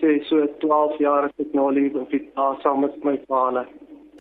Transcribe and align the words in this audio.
sê 0.00 0.24
so 0.24 0.46
12 0.58 0.98
jaar 0.98 1.24
as 1.24 1.36
ek 1.38 1.52
nou 1.52 1.68
hier 1.74 2.00
op 2.00 2.10
die 2.10 2.24
plaas 2.32 2.62
saam 2.62 2.80
met 2.80 3.04
my 3.04 3.16
paane. 3.28 3.66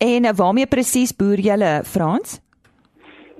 En 0.04 0.28
waarmee 0.36 0.68
presies 0.68 1.16
boer 1.16 1.40
julle, 1.40 1.82
Frans? 1.84 2.42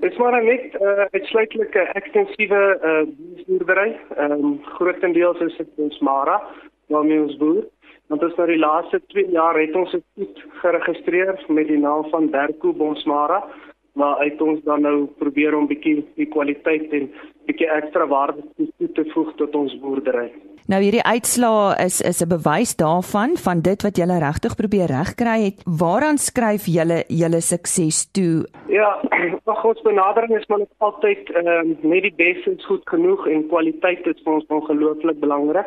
Dit 0.00 0.12
is 0.12 0.18
maar 0.18 0.42
net 0.42 0.74
'n 0.74 0.82
uh, 0.82 1.04
uitsluitlike 1.12 1.82
ekstensiewe 2.00 2.62
uh, 2.82 3.04
boerdery. 3.46 3.96
Ehm 4.16 4.32
um, 4.32 4.60
grootendeels 4.64 5.40
is 5.40 5.56
dit 5.56 5.68
ons 5.76 5.98
Mara 5.98 6.42
waarmee 6.88 7.20
ons 7.20 7.36
boer. 7.36 7.64
Want 8.08 8.22
ons 8.22 8.36
nou 8.36 8.46
die 8.46 8.58
laaste 8.58 9.00
2 9.06 9.30
jaar 9.30 9.60
het 9.60 9.74
ons 9.74 9.92
dit 10.14 10.42
geregistreer 10.62 11.44
met 11.48 11.68
die 11.68 11.78
naam 11.78 12.08
van 12.10 12.30
Berko 12.30 12.72
Bonsmara 12.72 13.44
maar 13.92 14.16
uit 14.24 14.40
ons 14.40 14.62
dan 14.64 14.80
nou 14.80 14.96
probeer 15.18 15.56
om 15.56 15.66
bietjie 15.66 16.00
die 16.16 16.28
kwaliteit 16.32 16.92
en 16.92 17.10
bietjie 17.46 17.68
ekstra 17.68 18.06
waarde 18.08 18.44
toe 18.56 18.88
te 18.96 19.04
voeg 19.12 19.34
tot 19.36 19.54
ons 19.54 19.76
boerdery. 19.82 20.30
Nou 20.70 20.78
hierdie 20.78 21.02
uitslaa 21.02 21.74
is 21.82 22.00
is 22.00 22.22
'n 22.22 22.28
bewys 22.28 22.76
daarvan 22.76 23.36
van 23.36 23.60
dit 23.60 23.82
wat 23.82 23.96
julle 23.96 24.18
regtig 24.18 24.54
probeer 24.56 24.86
regkry 24.86 25.38
het. 25.44 25.62
Waaraan 25.66 26.18
skryf 26.18 26.66
julle 26.66 27.04
julle 27.08 27.40
sukses 27.40 28.10
toe? 28.12 28.46
Ja, 28.68 29.00
ag 29.52 29.64
ons 29.64 29.82
benadering 29.82 30.36
is 30.38 30.46
maar 30.46 30.58
net 30.58 30.74
altyd 30.78 31.30
ehm 31.30 31.48
uh, 31.48 31.76
net 31.82 32.02
die 32.02 32.14
beste 32.16 32.50
is 32.50 32.64
goed 32.64 32.88
genoeg 32.88 33.26
en 33.26 33.48
kwaliteit 33.48 34.06
is 34.06 34.22
vir 34.24 34.32
ons 34.32 34.46
ongelooflik 34.48 35.18
belangrik. 35.20 35.66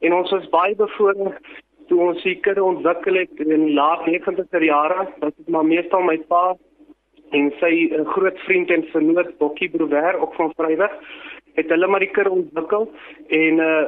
En 0.00 0.12
ons 0.12 0.30
was 0.30 0.48
baie 0.48 0.74
bevoorreg 0.74 1.38
toe 1.88 2.00
ons 2.00 2.22
hier 2.22 2.40
kudde 2.40 2.64
ontwikkel 2.64 3.14
het 3.14 3.38
in 3.38 3.64
die 3.66 3.74
laat 3.74 4.06
90er 4.06 4.64
jare. 4.64 5.08
Dit 5.20 5.34
is 5.38 5.48
maar 5.48 5.64
meestal 5.64 6.02
my 6.02 6.18
pa 6.18 6.56
en 7.32 7.50
sy 7.60 7.72
uh, 7.88 8.04
groot 8.14 8.38
vriend 8.46 8.70
en 8.70 8.84
vernoot 8.92 9.32
Bokkie 9.38 9.70
Brouwer 9.72 10.20
ook 10.20 10.34
van 10.34 10.52
Vryburg 10.56 10.94
het 11.58 11.68
hulle 11.68 11.88
maar 11.88 12.04
die 12.04 12.12
kar 12.12 12.30
ontwikkel 12.32 12.88
en 13.28 13.66
uh 13.66 13.82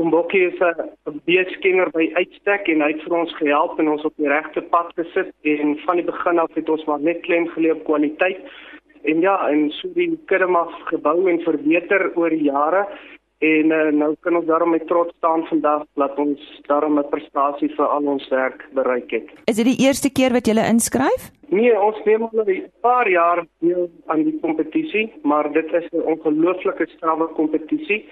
Bokkie 0.00 0.46
is 0.46 0.60
'n 0.60 1.20
beeskenner 1.26 1.90
by 1.92 2.10
uitstek 2.14 2.68
en 2.68 2.80
hy 2.80 2.92
het 2.92 3.02
vir 3.02 3.16
ons 3.18 3.34
gehelp 3.36 3.78
en 3.78 3.88
ons 3.88 4.04
op 4.04 4.14
die 4.16 4.28
regte 4.28 4.62
pad 4.62 4.92
gesit 4.96 5.32
en 5.42 5.76
van 5.84 5.96
die 5.96 6.04
begin 6.04 6.38
af 6.38 6.54
het 6.54 6.68
ons 6.68 6.84
maar 6.86 7.00
net 7.00 7.20
klem 7.20 7.48
geleë 7.48 7.74
op 7.74 7.84
kwaliteit 7.84 8.40
en 9.02 9.20
ja 9.20 9.36
en 9.48 9.70
so 9.70 9.88
die 9.94 10.18
kar 10.26 10.48
maar 10.48 10.72
gebou 10.88 11.28
en 11.28 11.42
verbeter 11.44 12.12
oor 12.16 12.30
die 12.30 12.48
jare 12.48 12.86
En 13.40 13.70
uh, 13.72 13.88
nou 13.96 14.14
kan 14.20 14.36
ons 14.36 14.44
daarom 14.44 14.70
met 14.70 14.86
trots 14.86 15.14
staan 15.16 15.46
vandag 15.48 15.86
dat 15.94 16.18
ons 16.18 16.60
daarom 16.68 16.98
'n 16.98 17.08
prestasie 17.08 17.70
vir 17.76 17.86
al 17.86 18.04
ons 18.04 18.28
werk 18.28 18.66
bereik 18.72 19.10
het. 19.10 19.28
Is 19.44 19.56
dit 19.56 19.64
die 19.64 19.86
eerste 19.86 20.12
keer 20.12 20.32
wat 20.32 20.46
jy 20.46 20.60
inskryf? 20.68 21.30
Nee, 21.48 21.80
ons 21.80 21.96
neem 22.04 22.22
al 22.22 22.44
'n 22.44 22.70
paar 22.80 23.08
jaar 23.08 23.46
deel 23.58 23.90
aan 24.06 24.22
die 24.22 24.38
kompetisie, 24.40 25.12
maar 25.22 25.52
dit 25.52 25.72
is 25.72 25.88
'n 25.92 26.02
ongelooflike 26.02 26.86
strawwe 26.86 27.26
kompetisie. 27.26 28.04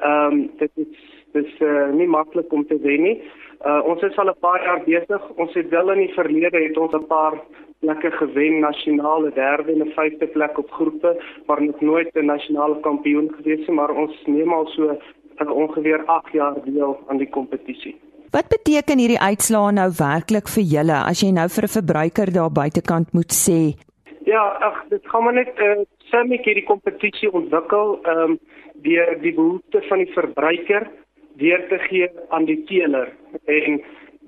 Ehm 0.00 0.32
um, 0.32 0.50
dit 0.58 0.70
is 0.74 0.86
dis 1.32 1.60
uh, 1.60 1.88
nie 1.90 2.06
maklik 2.06 2.52
om 2.52 2.66
te 2.66 2.78
wen 2.78 3.02
nie. 3.02 3.22
Uh, 3.64 3.80
ons 3.84 4.02
is 4.02 4.16
al 4.16 4.28
'n 4.28 4.40
paar 4.40 4.62
jaar 4.64 4.82
besig. 4.84 5.22
Ons 5.36 5.54
het 5.54 5.68
wel 5.68 5.92
in 5.92 5.98
die 5.98 6.14
verlede 6.14 6.58
het 6.58 6.76
ons 6.76 6.92
'n 6.92 7.06
paar 7.06 7.40
plekke 7.82 8.10
gewen, 8.10 8.60
nasionale 8.60 9.30
derde 9.34 9.72
en 9.72 9.82
'n 9.86 9.92
vyfde 9.96 10.26
plek 10.36 10.58
op 10.58 10.70
groepe, 10.70 11.12
maar 11.46 11.62
nog 11.62 11.80
nooit 11.80 12.10
'n 12.14 12.24
nasionale 12.34 12.80
kampioen 12.80 13.28
gewees 13.36 13.66
nie, 13.66 13.76
maar 13.76 13.90
ons 13.90 14.14
neem 14.26 14.52
al 14.52 14.66
so 14.66 14.98
ongeveer 15.38 16.04
8 16.04 16.32
jaar 16.32 16.56
deel 16.64 16.98
aan 17.08 17.16
die 17.16 17.30
kompetisie. 17.30 17.96
Wat 18.30 18.48
beteken 18.48 18.98
hierdie 18.98 19.20
uitslae 19.20 19.72
nou 19.72 19.90
werklik 19.98 20.48
vir 20.48 20.64
julle 20.74 20.98
as 21.10 21.20
jy 21.20 21.30
nou 21.32 21.48
vir 21.48 21.64
'n 21.64 21.76
verbruiker 21.78 22.32
daar 22.32 22.52
buitekant 22.52 23.12
moet 23.12 23.32
sê? 23.46 23.60
Ja, 24.24 24.44
ag, 24.68 24.84
dit 24.88 25.04
gaan 25.04 25.24
maar 25.24 25.34
net 25.34 25.52
uh, 25.58 25.84
sien 26.10 26.32
ek 26.32 26.44
hierdie 26.44 26.64
kompetisie 26.64 27.32
ontwikkel 27.32 27.98
ehm 28.02 28.30
um, 28.30 28.38
deur 28.82 29.18
die 29.22 29.34
behoeftes 29.34 29.86
van 29.88 29.98
die 29.98 30.12
verbruiker 30.12 30.88
deur 31.36 31.68
te 31.68 31.78
gee 31.88 32.08
aan 32.28 32.44
die 32.44 32.64
teeler 32.64 33.12
en 33.44 33.82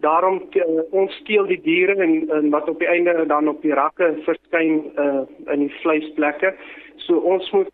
daarom 0.04 0.42
uh, 0.60 0.82
ons 0.92 1.15
steel 1.22 1.48
die 1.50 1.60
diere 1.65 1.97
en, 2.04 2.16
en 2.31 2.50
wat 2.53 2.69
op 2.69 2.82
die 2.82 2.91
einde 2.91 3.16
dan 3.31 3.48
op 3.48 3.62
die 3.65 3.75
rakke 3.75 4.12
verskyn 4.28 4.82
uh, 5.00 5.25
in 5.53 5.66
die 5.66 5.72
vleisplekke 5.81 6.54
so 7.06 7.20
ons 7.34 7.50
moet 7.56 7.72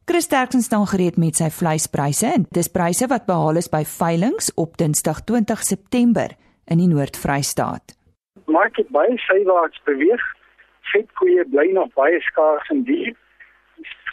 Chris 0.06 0.27
Terksen 0.27 0.62
staan 0.62 0.88
gereed 0.88 1.18
met 1.18 1.36
sy 1.36 1.50
vleispryse 1.50 2.25
en 2.25 2.45
dis 2.50 2.68
pryse 2.68 3.07
wat 3.07 3.25
behaal 3.25 3.56
is 3.56 3.69
by 3.69 3.83
veilinge 3.83 4.51
op 4.56 4.77
Dinsdag 4.77 5.24
20 5.24 5.63
September 5.63 6.30
in 6.65 6.77
die 6.77 6.88
Noord-Vrystaat. 6.88 7.97
Market 8.45 8.89
baie 8.89 9.18
sywaarts 9.18 9.81
beweeg. 9.83 10.21
Vetkoeie 10.81 11.45
bly 11.50 11.71
nog 11.74 11.94
baie 11.94 12.21
skaars 12.21 12.69
en 12.69 12.83
duur. 12.83 13.15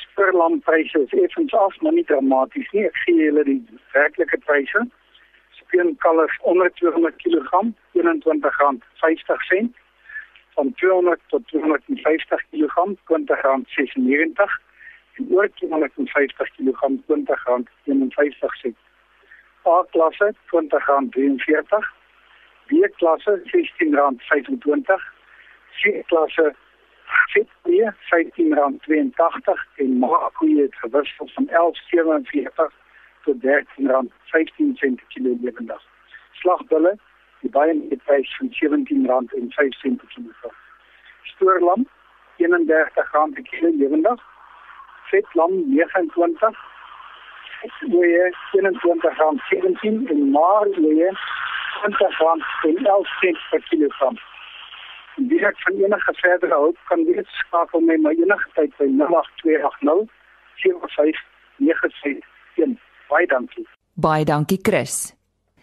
Spurlampryse 0.06 0.98
is 0.98 1.12
effens 1.24 1.54
af, 1.54 1.80
maar 1.80 1.92
nie 1.92 2.04
dramaties 2.04 2.70
nie. 2.72 2.86
Ek 2.86 2.96
sien 3.04 3.16
julle 3.16 3.44
die 3.44 3.62
werklike 3.92 4.38
pryse 4.48 4.88
peenkalvers 5.72 6.38
onder 6.42 6.72
200 6.72 7.16
kg 7.16 7.50
R21.50 7.98 8.00
van 10.54 10.72
200 10.74 11.20
tot 11.26 11.46
250 11.46 12.44
kg 12.50 12.74
R20.96 12.86 12.92
en 15.16 15.26
oor 15.30 15.48
250 15.54 16.50
kg 16.56 16.80
R20.51 17.08 18.76
A 19.66 19.84
klasse 19.90 20.34
R20.43 20.34 20.40
B 22.66 22.70
klasse 22.96 23.32
R16.25 23.44 23.52
C 25.78 25.82
klasse 26.06 26.54
R15.82 27.28 27.74
en 29.76 29.98
maakkoeie 29.98 30.62
het 30.62 30.74
gewissel 30.74 31.28
van 31.34 31.48
11.47 31.48 31.52
tot 33.24 33.44
R13.15 33.44 34.94
per 34.98 35.08
kilo 35.08 35.36
lewendig. 35.40 35.82
Slagbulle 36.40 36.96
die 37.42 37.50
baie 37.50 37.74
met 37.74 38.04
prys 38.04 38.36
van 38.38 38.48
R17.05 38.48 39.96
per 40.00 40.08
kilo. 40.14 40.52
Stoorlam 41.34 41.86
R31 42.38 43.34
per 43.34 43.42
kilo 43.50 43.72
lewendig. 43.78 44.20
Vetlam 45.10 45.52
29 45.74 46.60
weer 47.80 48.36
21 48.52 49.14
gram 49.14 49.38
17 49.48 50.08
en 50.08 50.30
maar 50.30 50.68
weer 50.70 51.18
20 51.80 52.14
gram 52.14 52.40
en 52.62 52.84
11 52.84 53.08
cent 53.20 53.38
per 53.50 53.62
kilogram. 53.68 54.18
Direk 55.16 55.60
van 55.60 55.72
enige 55.72 56.14
verdere 56.14 56.54
hulp 56.54 56.78
kan 56.84 57.04
weet 57.04 57.26
skakel 57.26 57.80
my 57.80 57.96
my 57.96 58.10
enige 58.10 58.48
tyd 58.54 58.76
by 58.76 58.84
08280 58.84 60.10
7596 60.54 62.31
baie 63.12 63.26
dankie. 63.26 63.66
Baie 63.94 64.24
dankie 64.24 64.60
Chris. 64.62 65.12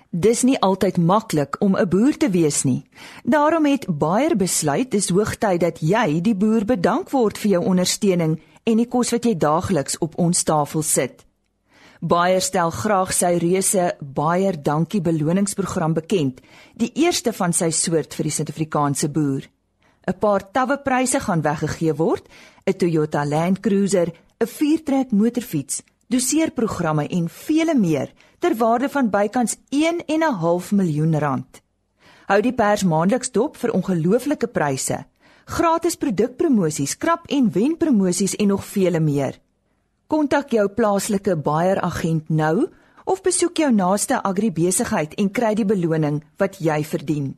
Dis 0.09 0.41
nie 0.43 0.57
altyd 0.65 0.97
maklik 0.97 1.57
om 1.61 1.75
'n 1.77 1.89
boer 1.89 2.17
te 2.17 2.29
wees 2.29 2.63
nie. 2.63 2.83
Daarom 3.23 3.65
het 3.65 3.85
Bayer 3.87 4.35
besluit 4.35 4.91
dis 4.91 5.09
hoogtyd 5.09 5.59
dat 5.59 5.79
jy 5.79 6.21
die 6.21 6.35
boer 6.35 6.65
bedank 6.65 7.09
word 7.11 7.37
vir 7.37 7.51
jou 7.51 7.63
ondersteuning 7.65 8.39
en 8.63 8.77
die 8.77 8.87
kos 8.87 9.11
wat 9.11 9.25
jy 9.25 9.35
daagliks 9.37 9.97
op 9.97 10.17
ons 10.17 10.43
tafel 10.43 10.81
sit. 10.81 11.25
Bayer 12.01 12.41
stel 12.41 12.71
graag 12.71 13.13
sy 13.13 13.37
reuse 13.37 13.95
Bayer 13.99 14.63
Dankie 14.63 15.01
beloningsprogram 15.01 15.93
bekend, 15.93 16.41
die 16.75 16.91
eerste 16.95 17.33
van 17.33 17.53
sy 17.53 17.69
soort 17.69 18.15
vir 18.15 18.23
die 18.23 18.31
Suid-Afrikaanse 18.31 19.09
boer. 19.09 19.43
'n 20.07 20.13
Paar 20.19 20.51
tawwe 20.51 20.77
pryse 20.77 21.19
gaan 21.19 21.41
weggegee 21.41 21.93
word: 21.93 22.23
'n 22.65 22.73
Toyota 22.73 23.25
Land 23.25 23.59
Cruiser, 23.59 24.07
'n 24.39 24.47
viertrek 24.47 25.11
motorfiets, 25.11 25.83
doseerprogramme 26.09 27.07
en 27.07 27.29
vele 27.29 27.75
meer 27.77 28.11
ter 28.39 28.55
waarde 28.57 28.89
van 28.89 29.09
bykans 29.09 29.57
1 29.69 30.05
en 30.05 30.23
'n 30.23 30.33
half 30.41 30.71
miljoen 30.71 31.19
rand. 31.19 31.61
Hou 32.27 32.41
die 32.41 32.53
pers 32.53 32.83
maandeliks 32.83 33.31
dop 33.31 33.57
vir 33.57 33.71
ongelooflike 33.71 34.47
pryse, 34.47 35.05
gratis 35.45 35.95
produkpromosies, 35.95 36.97
krap 36.97 37.25
en 37.27 37.51
wen 37.51 37.77
promosies 37.77 38.35
en 38.35 38.47
nog 38.47 38.65
vele 38.65 38.99
meer. 38.99 39.39
Kontak 40.07 40.49
jou 40.51 40.67
plaaslike 40.67 41.35
Bayer 41.35 41.81
agent 41.81 42.29
nou 42.29 42.69
of 43.05 43.21
besoek 43.21 43.57
jou 43.57 43.71
naaste 43.71 44.23
agribesigheid 44.23 45.13
en 45.13 45.31
kry 45.31 45.53
die 45.53 45.65
beloning 45.65 46.23
wat 46.37 46.57
jy 46.59 46.83
verdien. 46.83 47.37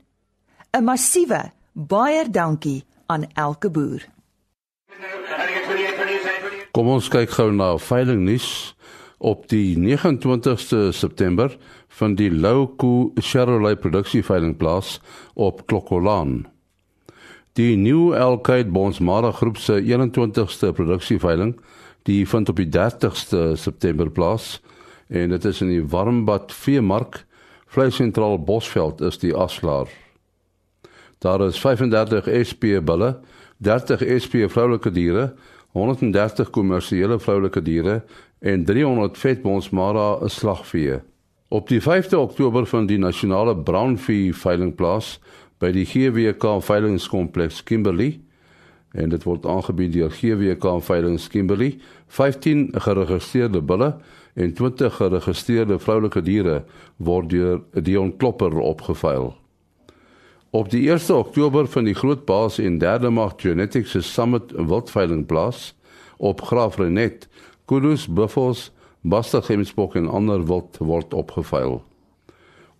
'n 0.73 0.83
Massiewe 0.83 1.51
Bayer 1.73 2.31
dankie 2.31 2.83
aan 3.07 3.25
elke 3.33 3.69
boer. 3.69 4.20
Kom 6.71 6.87
ons 6.87 7.09
kyk 7.11 7.33
gou 7.35 7.49
na 7.51 7.73
veilingnuus 7.83 8.45
op 9.19 9.43
die 9.51 9.75
29ste 9.75 10.93
September 10.95 11.51
van 11.99 12.15
die 12.15 12.29
Louko 12.31 13.09
Chevrolet 13.19 13.81
produksieveiling 13.83 14.55
plaas 14.55 15.01
op 15.35 15.65
Klokkolaan. 15.67 16.45
Die 17.59 17.75
New 17.75 18.13
Elkite 18.15 18.71
Bonsmara 18.71 19.33
groep 19.35 19.59
se 19.59 19.81
21ste 19.83 20.71
produksieveiling, 20.71 21.57
die 22.07 22.23
vind 22.23 22.49
op 22.49 22.63
die 22.63 22.69
30ste 22.71 23.51
September 23.59 24.07
plaas 24.07 24.61
en 25.11 25.35
dit 25.35 25.45
is 25.51 25.59
in 25.59 25.75
die 25.75 25.83
Warmbad 25.83 26.55
Veemark, 26.55 27.25
Vleisentraal 27.67 28.39
Bosveld 28.39 29.03
is 29.03 29.19
die 29.19 29.35
afslaer. 29.35 29.91
Daar 31.19 31.43
is 31.43 31.59
35 31.59 32.31
SP 32.47 32.79
bulle, 32.79 33.17
30 33.59 34.07
SP 34.23 34.47
vroulike 34.47 34.95
diere 34.95 35.33
130 35.71 36.49
kommersiële 36.49 37.19
vroulike 37.19 37.61
diere 37.61 38.01
en 38.39 38.65
300 38.65 39.17
vetbonsmara 39.17 40.27
slagvee. 40.27 40.99
Op 41.47 41.67
die 41.67 41.81
5de 41.81 42.17
Oktober 42.17 42.65
van 42.65 42.85
die 42.85 42.99
nasionale 42.99 43.57
brownvee 43.57 44.33
veilingplaas 44.33 45.19
by 45.59 45.71
die 45.75 45.85
GWK 45.85 46.57
veilingskompleks 46.63 47.63
Kimberley 47.63 48.19
en 48.91 49.11
dit 49.11 49.23
word 49.23 49.45
aangebied 49.47 49.93
deur 49.93 50.11
GWK 50.11 50.79
veilings 50.83 51.27
Kimberley 51.31 51.77
15 52.07 52.71
geregistreerde 52.75 53.61
bulle 53.61 53.93
en 54.33 54.53
20 54.53 54.95
geregistreerde 54.95 55.79
vroulike 55.79 56.23
diere 56.23 56.63
word 56.97 57.29
deur 57.29 57.61
Dion 57.83 58.17
Klopper 58.17 58.59
opgeveil. 58.59 59.31
Op 60.51 60.69
die 60.69 60.89
1 60.91 61.15
Oktober 61.15 61.67
van 61.67 61.85
die 61.87 61.93
groot 61.95 62.25
baas 62.25 62.57
en 62.59 62.77
derde 62.77 63.09
mag 63.09 63.37
Genetics 63.39 63.95
Summit 64.13 64.51
wildveiling 64.51 65.25
plaas 65.25 65.75
op 66.17 66.41
Graaf 66.41 66.75
Renet, 66.77 67.29
kudus, 67.65 68.07
buffels, 68.07 68.71
bastardgemsbok 69.01 69.95
en 69.95 70.09
ander 70.11 70.43
wild 70.45 70.75
word 70.83 71.13
opgeveil. 71.13 71.79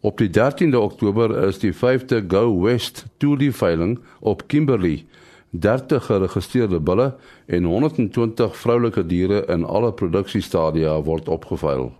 Op 0.03 0.17
die 0.19 0.27
13de 0.27 0.75
Oktober 0.75 1.31
is 1.47 1.61
die 1.63 1.71
5de 1.71 2.19
Go 2.27 2.59
West 2.59 3.05
Toolie 3.17 3.55
veiling 3.55 3.99
op 4.19 4.43
Kimberley. 4.47 5.05
30 5.49 6.05
geregistreerde 6.05 6.79
bulle 6.79 7.15
en 7.45 7.63
120 7.63 8.57
vroulike 8.57 9.05
diere 9.05 9.45
in 9.47 9.63
alle 9.63 9.93
produksiestadia 9.93 11.01
word 11.01 11.29
opgeveil. 11.29 11.93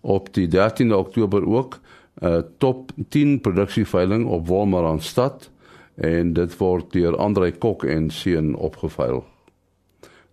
Op 0.00 0.34
die 0.34 0.48
13de 0.50 0.94
Oktober 0.94 1.46
ook 1.46 1.78
uh, 2.22 2.42
top 2.58 2.90
10 3.08 3.40
produksieveiling 3.40 4.26
op 4.26 4.46
Wolmaranstad 4.46 5.50
en 5.94 6.32
dit 6.32 6.56
word 6.56 6.92
deur 6.92 7.16
Andre 7.16 7.50
Kok 7.52 7.84
en 7.84 8.10
seun 8.10 8.54
opgeveil. 8.54 9.24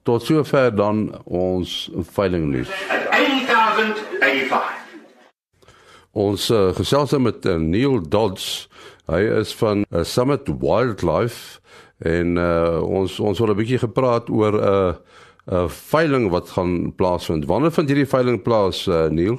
Tot 0.06 0.22
sover 0.22 0.76
dan 0.76 1.10
ons 1.26 1.90
veiling 2.14 2.52
nuus. 2.54 2.70
8085. 3.10 4.74
Ons 6.16 6.50
uh, 6.54 6.70
gesels 6.78 7.18
met 7.18 7.46
uh, 7.46 7.56
Neil 7.60 8.00
Dodds. 8.10 8.70
Hy 9.10 9.22
is 9.42 9.56
van 9.58 9.84
uh, 9.90 10.04
Summit 10.04 10.48
Wildlife 10.62 11.60
en 12.06 12.38
uh, 12.38 12.80
ons 12.84 13.20
ons 13.20 13.40
wil 13.40 13.52
'n 13.54 13.58
bietjie 13.58 13.82
gepraat 13.82 14.30
oor 14.30 14.54
'n 14.54 14.62
uh, 14.62 14.94
'n 15.46 15.54
uh, 15.54 15.68
veiling 15.70 16.30
wat 16.30 16.50
gaan 16.50 16.94
plaasvind. 16.96 17.46
Wanneer 17.46 17.72
vind 17.72 17.90
hierdie 17.90 18.10
veiling 18.10 18.42
plaas, 18.42 18.88
uh, 18.88 19.06
Neil? 19.10 19.38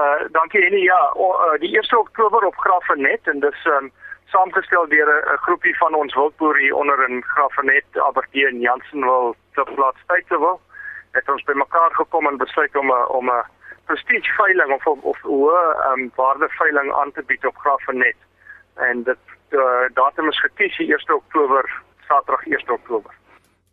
Uh 0.00 0.32
dankie 0.32 0.64
Annie. 0.66 0.82
Ja, 0.82 1.12
o, 1.14 1.26
uh, 1.32 1.58
die 1.60 1.72
1 1.76 1.98
Oktober 1.98 2.46
op 2.46 2.56
Graafrenet 2.56 3.28
en 3.32 3.40
dis 3.40 3.64
um 3.76 3.90
saamgestel 4.32 4.88
deur 4.88 5.10
'n 5.34 5.42
groepie 5.46 5.76
van 5.76 5.94
ons 5.94 6.14
wildboere 6.14 6.60
hier 6.60 6.74
onder 6.74 7.08
in 7.08 7.22
Graafrenet, 7.22 7.84
Aberdeen, 8.08 8.60
Jansen 8.60 9.00
wil 9.00 9.34
te 9.54 9.64
plaas 9.74 10.00
tyd 10.06 10.26
te 10.28 10.38
wil. 10.38 10.60
Het 11.10 11.28
ons 11.28 11.42
bymekaar 11.42 11.92
gekom 11.92 12.26
en 12.26 12.36
besluit 12.36 12.76
om 12.76 12.88
'n 12.90 13.06
om 13.18 13.30
'n 13.30 13.44
prestige 13.84 14.32
veiling 14.42 14.72
of 14.72 14.86
of 14.86 15.18
hoe 15.22 15.52
um 15.92 16.12
waarde 16.14 16.48
veiling 16.48 16.92
aan 16.92 17.12
te 17.12 17.22
bied 17.26 17.46
op 17.46 17.56
Graafrenet. 17.56 18.20
En 18.74 19.02
dit 19.02 19.22
uh, 19.50 19.86
datum 19.94 20.28
is 20.28 20.40
gekies 20.40 20.76
die 20.76 20.94
1 20.96 21.14
Oktober, 21.14 21.82
Saterdag 22.08 22.46
1 22.46 22.70
Oktober. 22.70 23.12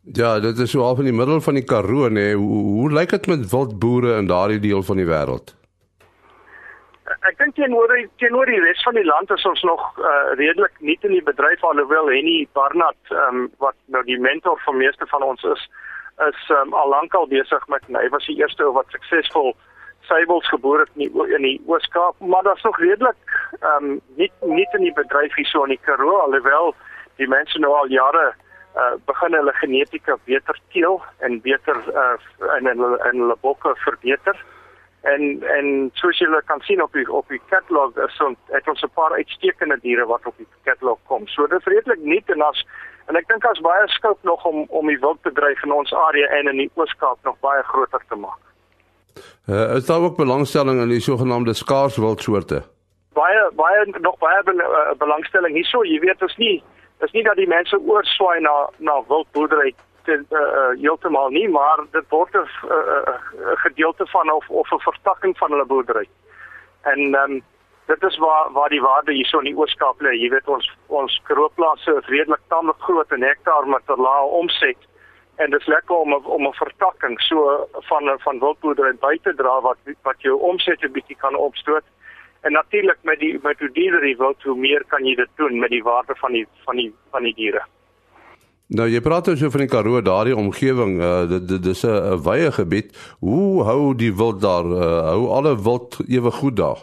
Ja, 0.01 0.39
dit 0.39 0.57
is 0.57 0.71
so 0.71 0.81
half 0.81 0.97
in 0.97 1.03
die 1.03 1.13
middel 1.13 1.41
van 1.41 1.53
die 1.53 1.63
Karoo, 1.63 2.09
nê. 2.09 2.33
Hoe, 2.33 2.63
hoe 2.63 2.91
lyk 2.91 3.09
dit 3.09 3.27
met 3.27 3.49
wildboere 3.49 4.17
in 4.17 4.27
daardie 4.27 4.59
deel 4.59 4.83
van 4.83 4.95
die 4.95 5.05
wêreld? 5.05 5.56
Ek 7.07 7.37
dink 7.39 7.55
teenoor 7.55 7.91
teenoor 8.21 8.49
die 8.49 8.59
res 8.63 8.81
van 8.83 8.97
die 8.99 9.05
land 9.07 9.31
is 9.31 9.45
ons 9.47 9.61
nog 9.67 9.83
uh, 9.99 10.33
redelik 10.39 10.73
nie 10.83 10.97
in 11.07 11.15
die 11.15 11.23
bedryf 11.23 11.63
alhoewel 11.63 12.11
Henny 12.11 12.47
Barnard 12.57 13.13
um, 13.27 13.47
wat 13.63 13.77
nou 13.93 14.03
die 14.07 14.19
mentor 14.19 14.59
van 14.65 14.79
meeste 14.81 15.07
van 15.13 15.23
ons 15.23 15.43
is 15.55 15.67
is 16.27 16.49
um, 16.57 16.73
al 16.73 16.89
lankal 16.91 17.27
besig 17.31 17.67
met 17.71 17.85
hy 17.95 18.07
was 18.15 18.25
die 18.27 18.37
eerste 18.41 18.67
wat 18.75 18.91
suksesvol 18.95 19.53
seibels 20.07 20.47
geboor 20.51 20.83
het 20.83 20.91
in 20.95 21.05
die, 21.05 21.35
in 21.35 21.47
die 21.47 21.61
Ooskaap 21.67 22.19
maar 22.33 22.43
daar's 22.43 22.65
nog 22.67 22.79
redelik 22.83 23.37
um, 23.61 24.01
nie 24.19 24.31
nie 24.41 24.67
in 24.79 24.89
die 24.89 24.97
bedryf 24.99 25.35
hier 25.39 25.49
so 25.51 25.63
in 25.63 25.75
die 25.75 25.83
Karoo 25.87 26.19
alhoewel 26.25 26.75
die 27.21 27.29
mense 27.31 27.59
nou 27.63 27.71
al 27.77 27.91
jare 27.93 28.27
uh, 28.75 28.93
begin 29.07 29.39
hulle 29.39 29.55
genetika 29.61 30.19
beter 30.27 30.59
teel 30.75 30.99
en 31.23 31.39
beter 31.41 31.79
uh, 31.95 32.19
in 32.59 32.67
in 32.67 33.23
hulle 33.23 33.39
bokke 33.47 33.75
verbeter 33.85 34.43
En 35.01 35.43
en 35.57 35.89
soos 35.93 36.17
julle 36.17 36.41
kan 36.45 36.59
sien 36.61 36.81
op 36.81 36.93
die 36.93 37.11
op 37.11 37.27
die 37.29 37.41
katalog 37.49 37.97
is 37.97 38.21
ons 38.21 38.37
het 38.51 38.67
ons 38.67 38.81
'n 38.83 38.93
paar 38.93 39.11
uitstekende 39.11 39.77
diere 39.81 40.05
wat 40.05 40.25
op 40.25 40.37
die 40.37 40.47
katalog 40.63 40.99
kom. 41.05 41.27
So 41.27 41.47
dit 41.47 41.59
is 41.59 41.73
redelik 41.73 41.99
nuut 41.99 42.29
en 42.29 42.41
as 42.41 42.65
en 43.05 43.15
ek 43.15 43.27
dink 43.27 43.45
as 43.45 43.59
baie 43.59 43.87
skoop 43.87 44.17
nog 44.21 44.45
om 44.45 44.65
om 44.67 44.87
die 44.87 44.99
wildbedryf 44.99 45.63
in 45.63 45.71
ons 45.71 45.93
area 45.93 46.27
en 46.27 46.47
in 46.47 46.57
die 46.57 46.71
Oos-Kaap 46.73 47.17
nog 47.23 47.39
baie 47.39 47.63
groter 47.63 48.01
te 48.09 48.15
maak. 48.15 48.41
Uh, 49.49 49.75
is 49.75 49.85
daar 49.85 50.01
ook 50.01 50.17
belangstelling 50.17 50.81
in 50.81 50.89
die 50.89 50.99
sogenaamde 50.99 51.53
skaars 51.53 51.97
wildsoorte? 51.97 52.63
Baie 53.13 53.51
baie 53.53 53.85
nog 53.99 54.17
baie 54.17 54.43
be 54.43 54.53
uh, 54.53 54.97
belangstelling 54.97 55.53
hierso. 55.53 55.83
Jy 55.83 55.99
weet 55.99 56.21
ons 56.21 56.37
nie 56.37 56.63
is 57.05 57.11
nie 57.11 57.23
dat 57.23 57.35
die 57.35 57.47
mense 57.47 57.77
oorswaai 57.77 58.39
na 58.41 58.69
na 58.77 59.01
wildboerdery 59.07 59.73
uh, 60.07 60.39
uh, 60.39 60.81
heeltemal 60.81 61.29
nie, 61.29 61.47
maar 61.49 61.83
dit 61.91 62.05
word 62.09 62.33
'n 62.33 62.47
uh, 62.69 63.17
gedeelte 63.65 64.05
van 64.07 64.31
of 64.31 64.49
of 64.49 64.71
'n 64.71 64.79
vertakking 64.79 65.37
van 65.37 65.51
hulle 65.51 65.65
boerdery. 65.65 66.07
En 66.81 66.99
ehm 67.15 67.31
um, 67.31 67.43
dit 67.87 68.03
is 68.03 68.17
waar 68.17 68.51
waar 68.51 68.69
die 68.69 68.81
waarde 68.81 69.13
hierso 69.13 69.37
in 69.37 69.49
die 69.49 69.57
Ooskaap 69.57 70.01
lê. 70.01 70.11
Jy 70.11 70.29
weet 70.29 70.47
ons 70.47 70.71
ons 70.87 71.21
kroopplase 71.23 71.95
is 71.99 72.07
redelik 72.07 72.43
tamelik 72.47 72.79
groot 72.79 73.11
en 73.11 73.23
hektaar 73.23 73.67
met 73.67 73.83
'n 73.87 74.01
lae 74.01 74.23
omset 74.41 74.77
en 75.35 75.49
dit 75.49 75.59
is 75.59 75.67
lekker 75.67 75.95
om 75.95 76.13
om 76.13 76.47
'n 76.47 76.53
vertakking 76.53 77.21
so 77.21 77.67
van 77.89 78.19
van 78.19 78.39
wildboerdery 78.39 78.93
by 78.99 79.17
te 79.23 79.35
dra 79.35 79.61
wat 79.61 79.77
wat 80.01 80.21
jou 80.21 80.35
omset 80.39 80.83
'n 80.83 80.91
bietjie 80.91 81.17
kan 81.17 81.35
opstoot. 81.35 81.83
En 82.41 82.51
natuurlik 82.51 82.97
met 83.01 83.19
die 83.19 83.39
met 83.43 83.59
hoe 83.59 83.71
diere 83.71 84.07
jy 84.07 84.15
wil, 84.17 84.35
hoe 84.43 84.55
meer 84.55 84.83
kan 84.87 85.05
jy 85.05 85.15
dit 85.15 85.29
doen 85.35 85.59
met 85.59 85.69
die 85.69 85.83
waarde 85.83 86.15
van 86.15 86.31
die 86.31 86.47
van 86.65 86.75
die 86.75 86.93
van 87.11 87.23
die 87.23 87.33
diere. 87.33 87.63
Nou 88.67 88.83
jy 88.91 88.99
praat 88.99 89.29
oor 89.31 89.37
so 89.39 89.47
van 89.47 89.61
die 89.63 89.69
Karoo, 89.71 90.01
daardie 90.03 90.35
omgewing, 90.35 90.97
uh, 90.99 91.23
dit 91.31 91.47
dit 91.47 91.65
is 91.71 91.83
'n 91.87 92.19
wye 92.23 92.51
gebied. 92.51 92.89
Hoe 93.19 93.63
hou 93.63 93.95
die 93.95 94.11
wild 94.11 94.41
daar? 94.41 94.65
Uh, 94.65 95.07
hou 95.11 95.29
alle 95.31 95.55
wild 95.55 95.95
ewe 96.07 96.31
goed 96.31 96.57
daar? 96.57 96.79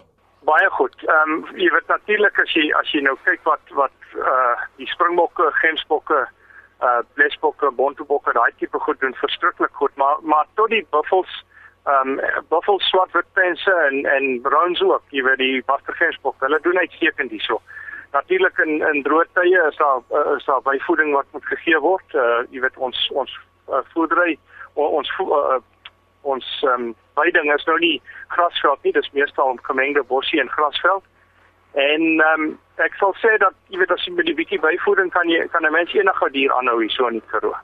Baie 0.49 0.71
goed. 0.71 0.97
Ehm 1.05 1.33
um, 1.33 1.45
jy 1.57 1.69
weet 1.73 1.87
natuurlik 1.87 2.39
as 2.41 2.53
jy 2.53 2.73
as 2.81 2.91
jy 2.93 3.01
nou 3.01 3.17
kyk 3.25 3.41
wat 3.45 3.61
wat 3.77 3.99
uh 4.17 4.57
die 4.77 4.87
springbokke, 4.87 5.51
gemsbokke, 5.61 6.27
uh 6.81 7.01
blesbokke, 7.15 7.71
bontobokke, 7.77 8.33
daai 8.33 8.53
tipe 8.59 8.79
goed 8.79 9.01
doen 9.01 9.15
verskriklik 9.15 9.73
goed, 9.73 9.95
maar 9.97 10.17
maar 10.23 10.47
tot 10.55 10.69
die 10.71 10.87
buffels 10.91 11.45
ehm 11.85 12.09
um, 12.09 12.21
buffel 12.49 12.81
swart 12.81 13.13
witpense 13.13 13.71
en 13.71 14.07
en 14.07 14.41
browns 14.41 14.81
ook, 14.83 15.03
jy 15.11 15.23
weet 15.23 15.39
die 15.39 15.63
watergemsbok, 15.67 16.37
hulle 16.41 16.59
doen 16.63 16.79
uitstekend 16.79 17.31
hierso. 17.31 17.61
Natuurlik 18.15 18.59
in 18.63 18.83
in 18.93 19.03
droë 19.03 19.27
tye 19.35 19.61
is 19.69 19.79
daar 19.83 20.03
uh, 20.15 20.37
is 20.37 20.45
daar 20.47 20.63
byvoeding 20.63 21.13
wat 21.15 21.27
moet 21.33 21.47
gegee 21.51 21.81
word. 21.83 22.15
Uh 22.15 22.43
jy 22.55 22.63
weet 22.63 22.77
ons 22.77 22.99
ons 23.13 23.33
uh, 23.69 23.83
voedery 23.95 24.37
ons 24.75 25.11
uh, 25.21 25.59
ons 26.23 26.47
um, 26.75 26.95
veiding 27.19 27.51
is 27.55 27.67
nou 27.69 27.79
nie 27.79 27.97
grasveld 28.35 28.83
nie, 28.83 28.95
dis 28.97 29.11
meestal 29.13 29.59
gemengde 29.67 30.03
bossie 30.09 30.41
en 30.41 30.49
grasveld. 30.49 31.05
En 31.75 32.03
um, 32.31 32.49
ek 32.83 32.95
sal 33.03 33.15
sê 33.19 33.35
dat 33.43 33.55
jy 33.69 33.83
weet 33.83 33.95
as 33.95 34.07
jy 34.07 34.15
met 34.15 34.31
die 34.31 34.37
bietjie 34.39 34.63
byvoeding 34.63 35.11
kan 35.15 35.31
jy 35.31 35.47
kan 35.53 35.67
'n 35.67 35.75
mens 35.75 35.95
enige 35.95 36.31
dier 36.33 36.53
aanhou 36.55 36.81
hier 36.81 36.95
so 36.95 37.09
in 37.11 37.19
die 37.19 37.29
Karoo. 37.31 37.55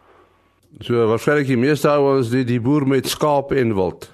So 0.80 1.06
waarskynlik 1.10 1.46
die 1.46 1.58
meeste 1.58 1.88
ouens 1.88 2.30
die 2.30 2.44
die 2.44 2.60
boer 2.60 2.86
met 2.86 3.06
skaap 3.06 3.52
en 3.52 3.74
wild. 3.74 4.10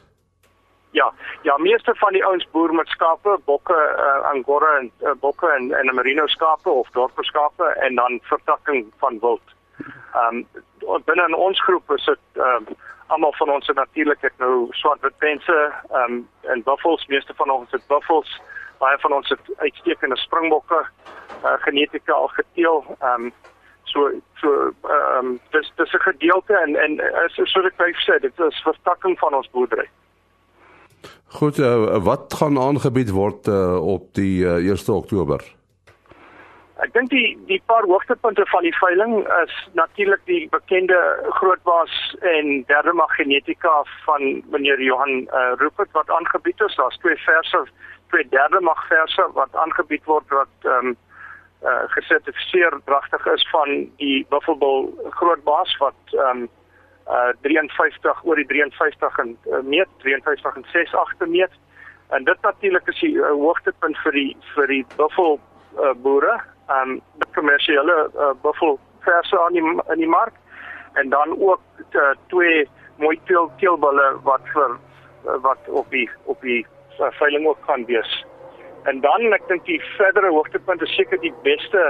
Ja, 0.97 1.13
ja, 1.43 1.59
meeste 1.59 1.95
van 1.95 2.13
die 2.13 2.25
ouens 2.25 2.47
boer 2.51 2.73
met 2.75 2.89
skape, 2.89 3.39
bokke, 3.45 3.77
uh, 4.05 4.31
angora 4.31 4.77
en 4.79 4.91
uh, 5.03 5.11
bokke 5.21 5.49
en 5.53 5.73
en 5.73 5.95
merino 5.95 6.27
skape 6.27 6.71
of 6.71 6.89
dorper 6.91 7.25
skape 7.25 7.65
en 7.65 7.95
dan 7.95 8.21
vertakking 8.23 8.87
van 8.99 9.19
wild. 9.21 9.55
Ehm 10.15 10.37
um, 10.37 11.03
binne 11.05 11.27
in 11.27 11.35
ons 11.35 11.61
groep 11.63 11.93
is 11.97 12.05
dit 12.05 12.41
ehm 12.41 12.65
um, 12.69 12.77
almal 13.07 13.35
van 13.37 13.51
ons 13.57 13.67
het 13.67 13.77
natuurlik 13.77 14.21
het 14.21 14.33
nou 14.39 14.67
swart 14.71 15.01
witpense, 15.01 15.59
ehm 15.91 16.13
um, 16.13 16.29
en 16.41 16.63
buffels, 16.63 17.07
meeste 17.07 17.35
van 17.35 17.51
ons 17.51 17.71
het 17.71 17.87
buffels 17.87 18.41
baie 18.79 18.99
van 18.99 19.13
ons 19.13 19.29
het 19.29 19.53
uitstekende 19.57 20.17
springbokke 20.17 20.81
uh, 20.81 21.53
genetika 21.67 22.13
al 22.13 22.33
geteel. 22.39 22.85
Ehm 23.01 23.29
um, 23.29 23.33
so 23.85 24.09
so 24.41 24.73
ehm 24.83 25.27
um, 25.27 25.41
dis 25.51 25.73
dis 25.77 25.93
'n 25.93 26.09
gedeelte 26.09 26.57
en 26.65 26.77
en 26.77 27.01
as 27.25 27.39
so 27.53 27.61
ek 27.61 27.77
baie 27.77 27.95
sê 28.09 28.21
dit 28.21 28.41
is 28.49 28.67
vertakking 28.71 29.19
van 29.19 29.35
ons 29.35 29.51
boerdery. 29.51 29.89
Goed, 31.37 31.59
uh, 31.59 31.97
wat 32.05 32.35
gaan 32.35 32.59
aangebied 32.59 33.11
word 33.11 33.47
uh, 33.47 33.77
op 33.95 34.15
die 34.17 34.41
uh, 34.41 34.71
1 34.73 34.89
Oktober? 34.89 35.43
Ek 36.81 36.95
dink 36.95 37.11
die 37.13 37.37
die 37.51 37.59
paar 37.69 37.85
hoogtepunte 37.85 38.47
van 38.49 38.65
die 38.65 38.73
veiling 38.79 39.19
is 39.43 39.53
natuurlik 39.77 40.23
die 40.25 40.49
bekende 40.55 40.97
grootbaas 41.37 41.93
en 42.33 42.65
derde 42.73 42.93
mag 42.97 43.13
genetika 43.21 43.75
van 44.07 44.25
meneer 44.55 44.81
Johan 44.81 45.29
uh, 45.29 45.53
Rupert 45.61 45.93
wat 45.93 46.11
aangebied 46.19 46.61
is. 46.69 46.77
Daar's 46.81 46.97
twee 47.05 47.21
verse 47.27 47.65
twee 48.09 48.29
derde 48.33 48.61
mag 48.61 48.81
verse 48.89 49.29
wat 49.37 49.61
aangebied 49.65 50.09
word 50.09 50.37
wat 50.41 50.53
ehm 50.65 50.93
um, 50.93 50.97
uh, 51.69 51.85
gesertifiseer 51.99 52.81
dragtig 52.85 53.27
is 53.37 53.49
van 53.53 53.91
die 54.01 54.25
Buffalo 54.33 54.73
grootbaas 55.21 55.77
wat 55.85 56.17
ehm 56.17 56.47
um, 56.47 56.49
uh 57.07 57.31
53 57.47 58.25
oor 58.25 58.37
die 58.37 58.49
53 58.51 59.19
en 59.23 59.37
uh, 59.47 59.63
meet 59.63 59.89
53 60.03 60.57
en 60.57 60.67
6 60.73 60.95
agter 60.95 61.29
meet 61.29 61.53
en 62.09 62.25
dit 62.25 62.41
natuurlik 62.43 62.89
is 62.89 63.01
die 63.01 63.15
uh, 63.19 63.31
hoogtepunt 63.31 63.99
vir 64.05 64.13
die 64.13 64.33
vir 64.55 64.67
die 64.75 64.85
buffel 64.97 65.39
uh, 65.39 65.95
boere 66.03 66.35
ehm 66.67 66.97
um, 66.97 67.01
die 67.23 67.31
kommersiële 67.39 67.97
uh, 68.09 68.33
buffel 68.43 68.79
verse 69.07 69.39
aan 69.45 69.55
die 69.59 69.63
in 69.95 70.03
die 70.03 70.11
mark 70.11 70.35
en 70.95 71.09
dan 71.15 71.37
ook 71.39 71.63
uh, 71.95 72.11
twee 72.33 72.69
mooi 72.97 73.21
teel 73.25 73.51
teelbulle 73.61 74.07
wat 74.29 74.47
vir 74.55 74.75
uh, 74.75 75.37
wat 75.47 75.69
op 75.69 75.91
die 75.91 76.09
op 76.25 76.41
die 76.41 76.63
uh, 76.99 77.11
veiling 77.21 77.47
ook 77.47 77.61
kan 77.67 77.85
wees. 77.85 78.25
En 78.91 79.01
dan 79.01 79.33
ek 79.37 79.47
dink 79.51 79.65
die 79.67 79.81
verdere 79.97 80.31
hoogtepunt 80.35 80.83
is 80.83 80.95
seker 80.99 81.21
die 81.23 81.35
beste 81.43 81.83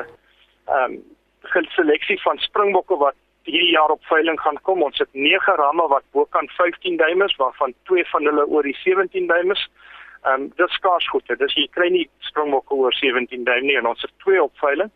ehm 0.67 0.99
um, 0.99 1.69
seleksie 1.73 2.17
van 2.23 2.39
springbokke 2.43 2.97
wat 2.99 3.15
hierdie 3.47 3.73
jaar 3.73 3.93
op 3.95 4.05
veiling 4.11 4.41
gaan 4.41 4.59
kom. 4.63 4.83
Ons 4.83 4.99
het 4.99 5.13
9 5.13 5.57
ramme 5.61 5.89
wat 5.89 6.05
bokant 6.13 6.51
15 6.59 6.97
duim 6.97 7.23
is 7.23 7.37
waarvan 7.37 7.75
twee 7.89 8.05
van 8.13 8.25
hulle 8.25 8.47
oor 8.47 8.63
die 8.63 8.77
17 8.83 9.27
duim 9.27 9.51
is. 9.51 9.69
Ehm 10.25 10.43
um, 10.43 10.53
dit 10.57 10.71
skaars 10.71 11.09
goed. 11.09 11.39
Dis 11.39 11.55
jy 11.55 11.67
kry 11.71 11.89
nie 11.91 12.07
springbokke 12.29 12.75
oor 12.75 12.95
17 12.95 13.45
duim 13.45 13.67
nie 13.67 13.77
en 13.79 13.87
ons 13.87 14.03
het 14.03 14.13
twee 14.25 14.43
op 14.43 14.55
veiling. 14.63 14.91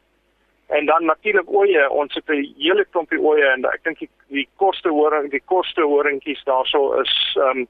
En 0.70 0.86
dan 0.86 1.04
natuurlik 1.04 1.50
oeye, 1.50 1.90
ons 1.90 2.14
het 2.14 2.28
'n 2.30 2.54
hele 2.58 2.84
klompie 2.90 3.18
oeye 3.18 3.46
en 3.54 3.64
ek 3.64 3.84
dink 3.84 3.98
die, 3.98 4.10
die 4.28 4.48
koste 4.56 4.88
horing, 4.88 5.30
die 5.30 5.42
koste 5.44 5.82
horingkies 5.82 6.42
daarso 6.44 7.00
is 7.00 7.36
ehm 7.36 7.58
um, 7.58 7.68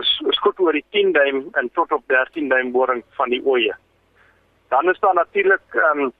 is 0.00 0.22
is 0.30 0.38
goed 0.38 0.60
oor 0.60 0.72
die 0.72 0.84
10 0.90 1.12
duim 1.12 1.48
en 1.52 1.70
tot 1.72 1.92
op 1.92 2.02
13 2.06 2.48
duim 2.48 2.72
boring 2.72 3.04
van 3.16 3.28
die 3.28 3.42
oeye. 3.44 3.74
Dan 4.68 4.90
is 4.90 5.00
daar 5.00 5.14
natuurlik 5.14 5.66
ehm 5.74 6.00
um, 6.00 6.12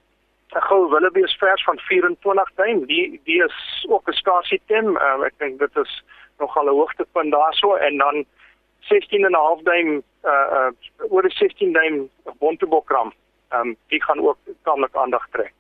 'n 0.55 0.63
goue 0.69 0.91
wildebees 0.91 1.37
vers 1.37 1.65
van 1.65 1.79
24 1.79 2.51
duim. 2.55 2.87
Die 2.87 3.21
die 3.25 3.45
is 3.45 3.87
ook 3.89 4.09
'n 4.09 4.13
skaars 4.13 4.51
item. 4.53 4.97
Uh, 4.97 5.25
ek 5.25 5.35
dink 5.39 5.59
dit 5.59 5.77
is 5.77 6.03
nogal 6.39 6.65
'n 6.65 6.79
hoogtepunt 6.81 7.33
daarso 7.33 7.75
en 7.75 7.97
dan 7.99 8.25
16 8.81 9.25
en 9.25 9.31
'n 9.31 9.35
half 9.35 9.61
duim 9.63 10.03
uh 10.25 10.49
uh 10.59 10.71
oor 11.11 11.23
die 11.23 11.37
16 11.37 11.73
duim 11.73 12.11
bontebokram. 12.39 13.13
Ehm 13.49 13.61
um, 13.61 13.77
die 13.89 14.03
gaan 14.03 14.21
ook 14.21 14.39
tamelik 14.63 14.97
aandag 14.97 15.27
trek. 15.31 15.53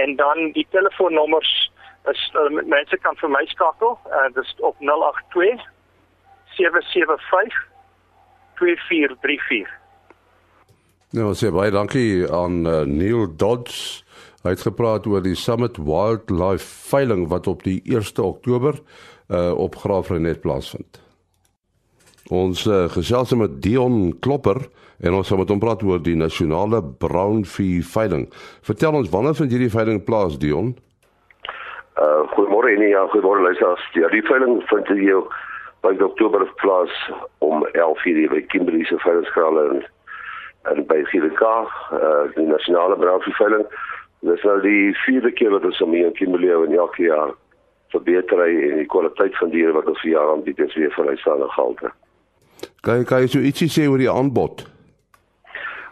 en 0.02 0.16
dan 0.16 0.52
die 0.58 0.68
telefoonnommers 0.72 1.72
is 2.12 2.34
uh, 2.34 2.50
mense 2.64 2.98
kan 3.06 3.16
vir 3.22 3.30
my 3.38 3.46
skakel 3.54 4.00
uh, 4.10 4.30
dis 4.34 4.56
op 4.60 4.76
082 4.82 5.75
775 6.58 7.62
2434 8.60 9.84
Nou 11.16 11.32
sê 11.38 11.52
baie 11.54 11.72
dankie 11.72 12.26
aan 12.32 12.66
uh, 12.66 12.82
Neil 12.90 13.30
Dodds 13.40 14.04
hy 14.46 14.54
het 14.54 14.66
gepraat 14.68 15.08
oor 15.10 15.24
die 15.26 15.38
Summit 15.40 15.78
Wildlife 15.82 16.68
veiling 16.92 17.28
wat 17.32 17.48
op 17.48 17.64
die 17.66 17.80
1 17.86 18.22
Oktober 18.22 18.78
uh, 18.78 19.52
op 19.58 19.76
Graafrenet 19.82 20.42
plaasvind 20.44 21.02
Ons 22.34 22.64
uh, 22.66 22.88
gesels 22.90 23.36
met 23.38 23.62
Dion 23.62 24.16
Klopper 24.20 24.58
en 25.06 25.14
ons 25.14 25.28
gaan 25.30 25.38
met 25.44 25.52
hom 25.52 25.60
praat 25.62 25.84
oor 25.86 26.00
die 26.02 26.16
nasionale 26.18 26.80
brown 26.82 27.44
vee 27.46 27.84
veiling. 27.86 28.26
Vertel 28.66 28.98
ons 28.98 29.12
wanneer 29.14 29.36
vind 29.38 29.52
hierdie 29.54 29.70
veiling 29.70 30.02
plaas 30.08 30.40
Dion? 30.42 30.74
Uh 32.02 32.24
goeiemôre 32.34 32.74
en 32.74 32.88
ja, 32.90 33.06
goeiemôre 33.14 33.46
luisteraars. 33.46 33.84
Ja, 33.94 34.10
die 34.10 34.24
veiling 34.26 34.58
vind 34.72 34.90
hier 34.98 35.22
by 35.86 35.94
Oktober 36.04 36.46
plaas 36.62 36.94
om 37.46 37.68
11:00 37.74 38.30
by 38.34 38.42
Kimberley 38.52 38.86
se 38.86 38.98
veilingskraal 39.06 39.62
en 39.66 39.84
en 40.66 40.86
by 40.90 41.04
GDK, 41.12 41.42
uh 41.94 42.24
die 42.36 42.48
nasionale 42.50 42.98
brown 42.98 43.22
vee 43.22 43.38
veiling 43.38 43.68
Dis 44.26 44.42
nou 44.42 44.60
die 44.64 44.94
vierde 45.04 45.30
keer 45.38 45.52
wat 45.54 45.66
ons 45.68 45.80
hom 45.84 45.94
hier 45.94 46.08
in 46.10 46.16
Kimberley 46.18 46.54
en 46.56 46.74
elke 46.74 47.04
jaar 47.06 47.34
verbeter 47.94 48.40
hy 48.42 48.54
en 48.70 48.80
die 48.82 48.88
kwaliteit 48.90 49.36
van 49.38 49.52
diere 49.54 49.76
wat 49.76 49.90
ons 49.92 50.02
vir 50.02 50.16
jare 50.16 50.34
aanbied 50.34 50.62
is 50.66 50.74
weer 50.80 50.94
van 50.96 51.12
uitstaande 51.12 51.50
gehalte. 51.54 51.92
Kan 52.82 53.02
jy 53.02 53.10
kan 53.10 53.22
jy 53.22 53.30
so 53.36 53.44
ietsie 53.46 53.70
sê 53.70 53.86
oor 53.90 54.02
die 54.02 54.10
aanbod? 54.10 54.66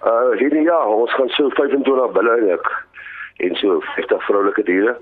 Uh 0.02 0.34
hierdie 0.40 0.66
jaar 0.66 0.90
ons 0.90 1.14
gaan 1.14 1.30
so 1.38 1.52
25 1.60 2.16
bulle 2.18 2.38
en 2.40 2.50
ek 2.56 2.72
en 3.46 3.56
so 3.62 3.78
50 3.94 4.26
vroulike 4.30 4.66
diere. 4.66 4.98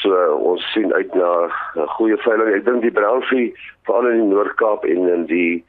So 0.00 0.12
ons 0.36 0.72
sien 0.72 0.92
uit 0.92 1.14
na 1.14 1.48
'n 1.74 1.88
goeie 1.96 2.16
veiling. 2.16 2.54
Ek 2.54 2.64
dink 2.64 2.82
die 2.82 2.90
brownvee 2.90 3.54
veral 3.84 4.10
in 4.10 4.20
die 4.20 4.34
Noord-Kaap 4.34 4.84
en 4.84 5.08
in 5.08 5.24
die 5.26 5.64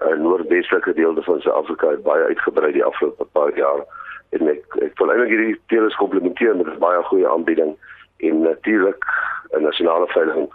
uh, 0.00 0.16
noordwestelike 0.18 0.94
dele 0.94 1.22
van 1.22 1.40
Suid-Afrika 1.40 1.90
het 1.90 2.02
baie 2.02 2.24
uitgebrei 2.24 2.72
die 2.72 2.84
afgelope 2.84 3.24
paar 3.32 3.56
jaar. 3.56 3.84
En 4.30 4.48
ek 4.48 4.64
ek 4.82 4.98
wil 4.98 5.10
eintlik 5.10 5.34
hierdie 5.34 5.60
teelers 5.66 5.96
komplimenteer 5.96 6.56
met 6.56 6.66
'n 6.66 6.78
baie 6.78 7.02
goeie 7.02 7.28
aanbieding 7.28 7.76
en 8.16 8.42
natuurlik 8.42 9.04
'n 9.52 9.62
nasionale 9.62 10.06
veiling. 10.06 10.52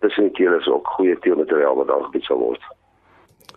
Tussen 0.00 0.22
die 0.22 0.32
teelers 0.32 0.68
ook 0.68 0.86
goeie 0.86 1.18
teelmateriaal 1.18 1.76
wat 1.76 1.88
daar 1.88 2.04
gebied 2.04 2.24
sal 2.24 2.38
word. 2.38 2.62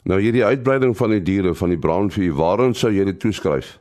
Nou 0.04 0.20
hierdie 0.20 0.46
uitbreiding 0.46 0.98
van 0.98 1.10
die 1.10 1.22
diere 1.22 1.54
van 1.54 1.70
die 1.70 1.80
brownvee, 1.80 2.34
waaraan 2.34 2.74
sou 2.74 2.92
jy 2.92 3.06
dit 3.06 3.20
toeskryf? 3.20 3.80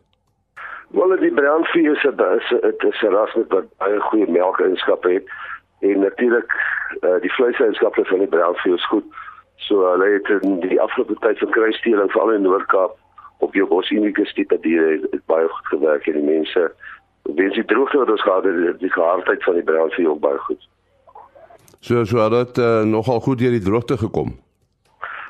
Wel 0.95 1.17
die 1.19 1.35
brownvee 1.35 1.91
is 1.91 2.05
'n 2.05 2.17
dit 2.61 2.93
is 2.93 3.03
'n 3.03 3.15
ras 3.15 3.35
met 3.35 3.49
baie 3.79 4.01
goeie 4.01 4.31
melkeienskappe 4.31 5.11
het 5.13 5.27
en 5.81 5.99
natuurlik 6.01 6.51
uh, 7.01 7.21
die 7.21 7.33
vleiseienskappe 7.33 8.05
van 8.05 8.19
die 8.19 8.29
brownvee 8.29 8.75
is 8.75 8.87
goed. 8.87 9.05
So 9.57 9.91
hulle 9.91 10.05
het 10.05 10.43
in 10.43 10.61
die 10.61 10.81
afgelope 10.81 11.17
tyd 11.21 11.39
vir 11.39 11.51
kruissteeling 11.51 12.11
veral 12.11 12.31
in 12.31 12.43
Noord-Kaap 12.43 12.97
op 13.39 13.55
jou 13.55 13.67
bosunieke 13.69 14.33
tipe 14.35 14.59
diere 14.61 14.91
het, 14.91 15.07
het 15.11 15.25
baie 15.27 15.49
goed 15.49 15.67
gewerk 15.67 16.07
en 16.07 16.13
die 16.13 16.31
mense 16.31 16.73
wens 17.23 17.55
die 17.55 17.65
droogte 17.65 17.99
wat 17.99 18.11
ons 18.11 18.23
gehad 18.23 18.45
het, 18.45 18.79
die 18.79 18.93
gehardheid 18.93 19.45
van 19.45 19.55
die 19.55 19.63
brownvee 19.63 20.09
ook 20.09 20.21
baie 20.21 20.39
goed. 20.39 20.69
So 21.81 22.05
so 22.05 22.29
dat 22.29 22.59
uh, 22.59 22.83
nogal 22.83 23.21
goed 23.21 23.39
deur 23.39 23.51
die 23.51 23.65
droogte 23.65 23.97
gekom. 23.99 24.39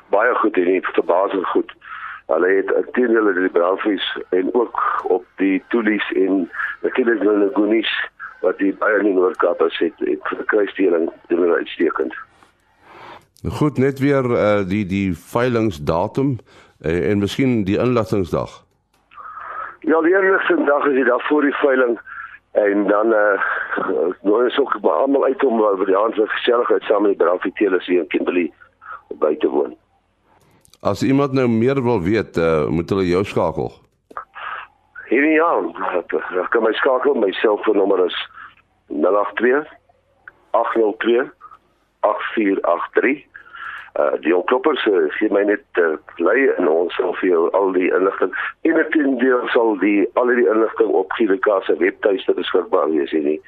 Baie 0.09 0.35
goed 0.35 0.57
en 0.57 0.65
nie 0.71 0.81
verbasend 0.81 1.47
goed. 1.47 1.73
Hulle 2.25 2.47
het 2.47 2.71
intedeel 2.71 3.33
die 3.33 3.49
brandvies 3.49 4.05
en 4.29 4.53
ook 4.53 4.81
op 5.03 5.25
die 5.41 5.63
toelies 5.69 6.11
en 6.11 6.49
natuurlik 6.81 7.19
die 7.21 7.37
lagunies 7.37 7.91
wat 8.41 8.57
die 8.57 8.73
baie 8.81 8.99
in 8.99 9.13
Noord-Kaap 9.13 9.59
het 9.59 9.77
het 9.81 9.99
vir 10.29 10.39
die 10.41 10.47
kruisdeling 10.53 11.09
doen 11.29 11.43
hulle 11.45 11.61
uitstekend. 11.61 12.15
Goed 13.59 13.77
net 13.77 13.99
weer 13.99 14.25
uh, 14.25 14.63
die 14.65 14.85
die 14.89 15.13
veilingsdatum 15.13 16.37
uh, 16.81 17.11
en 17.11 17.21
miskien 17.21 17.63
die 17.69 17.77
inligtingsdag. 17.77 18.63
Ja, 19.85 20.01
die 20.01 20.17
inligtingsdag 20.17 20.85
is 20.89 20.97
die 20.97 21.05
dag 21.05 21.27
voor 21.27 21.45
die 21.45 21.55
veiling 21.61 21.99
en 22.51 22.87
dan 22.87 23.13
eh 23.13 23.39
uh, 23.77 24.11
nou 24.21 24.45
is 24.45 24.59
ook 24.59 24.77
almal 24.81 25.25
uit 25.25 25.43
om 25.43 25.61
oor 25.61 25.85
die 25.85 25.97
aand 25.97 26.15
geselligheid 26.15 26.83
saam 26.83 27.01
met 27.01 27.17
die 27.17 27.25
brandvietelers 27.25 27.85
hier 27.85 28.01
in 28.01 28.07
Kimberley 28.07 28.51
by 29.19 29.35
te 29.37 29.49
woon. 29.49 29.75
As 30.85 31.01
iemand 31.03 31.31
nou 31.31 31.47
meer 31.49 31.83
wil 31.83 32.01
weet, 32.01 32.37
uh, 32.37 32.67
moet 32.69 32.89
hulle 32.89 33.07
jou 33.07 33.23
skakel. 33.25 33.71
Hierdie 35.09 35.33
jaar, 35.39 35.65
ek 35.97 36.51
kan 36.53 36.61
my 36.61 36.73
skakel, 36.77 37.17
my 37.17 37.31
selfoonnommer 37.39 38.03
is 38.05 38.17
082 38.93 39.65
802 40.53 41.25
8483. 42.05 43.25
Uh 43.97 44.13
die 44.21 44.35
onkloppers 44.37 44.85
uh, 44.91 45.07
gee 45.17 45.33
my 45.33 45.41
net 45.49 45.81
uh, 45.81 45.95
lei 46.21 46.51
en 46.53 46.69
ons 46.69 46.93
sal 46.99 47.17
vir 47.17 47.31
jou 47.31 47.43
al 47.57 47.73
die 47.73 47.89
inligting 47.95 48.33
en 48.67 48.77
natuurlik 48.77 49.53
sal 49.55 49.77
die 49.81 50.03
al 50.19 50.29
die 50.35 50.49
inligting 50.51 50.91
op 51.01 51.15
GWK 51.17 51.63
se 51.65 51.77
webtuiste 51.81 52.35
beskikbaar 52.37 52.91
wees 52.91 53.15
hier 53.15 53.25
nie 53.25 53.39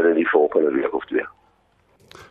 in 0.00 0.16
die 0.18 0.30
volgende 0.32 0.72
week 0.74 0.96
of 0.96 1.06
twee. 1.12 1.26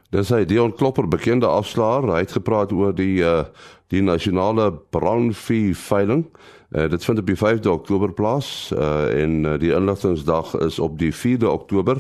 Dis 0.09 0.31
hy 0.33 0.41
Dion 0.49 0.71
Klopper, 0.73 1.05
bekende 1.05 1.45
afslaer. 1.45 2.07
Hy 2.09 2.23
het 2.23 2.31
gepraat 2.33 2.73
oor 2.73 2.95
die 2.97 3.21
uh 3.21 3.43
die 3.89 4.03
nasionale 4.05 4.67
brandvee 4.93 5.73
veiling. 5.73 6.27
Uh, 6.69 6.85
dit 6.89 7.05
vind 7.05 7.19
op 7.19 7.25
die 7.25 7.37
5de 7.37 7.69
Oktober 7.69 8.11
plaas 8.13 8.69
uh 8.69 9.09
en 9.21 9.43
uh, 9.45 9.55
die 9.57 9.73
inligtingsdag 9.73 10.53
is 10.61 10.77
op 10.79 10.99
die 10.99 11.09
4de 11.13 11.49
Oktober. 11.49 11.97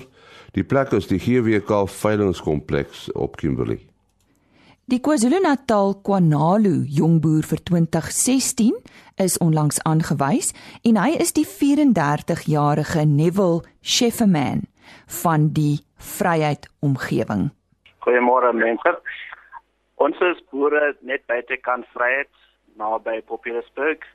Die 0.53 0.63
plek 0.63 0.93
is 0.93 1.09
die 1.09 1.17
GWK 1.17 1.87
veilingskompleks 1.89 3.11
op 3.13 3.37
Kimberley. 3.41 3.81
Die 4.89 5.01
KwaZulu-Natal 5.05 5.99
Kwanalu 6.01 6.85
jongboer 6.89 7.45
vir 7.45 7.59
2016 7.63 8.73
is 9.21 9.37
onlangs 9.37 9.77
aangewys 9.85 10.49
en 10.81 10.97
hy 10.97 11.11
is 11.21 11.33
die 11.37 11.45
34-jarige 11.45 13.05
Neville 13.05 13.61
Shefferman 13.81 14.65
van 15.21 15.51
die 15.53 15.81
Vryheid 15.97 16.69
omgewing. 16.81 17.51
Goeiemôre 17.99 18.53
mense. 18.55 18.91
Ons 19.99 20.19
is 20.23 20.37
boere 20.53 20.93
net 21.03 21.25
buitekant 21.27 21.83
Vryheid 21.91 22.31
naby 22.79 23.17
Populusburg 23.27 24.05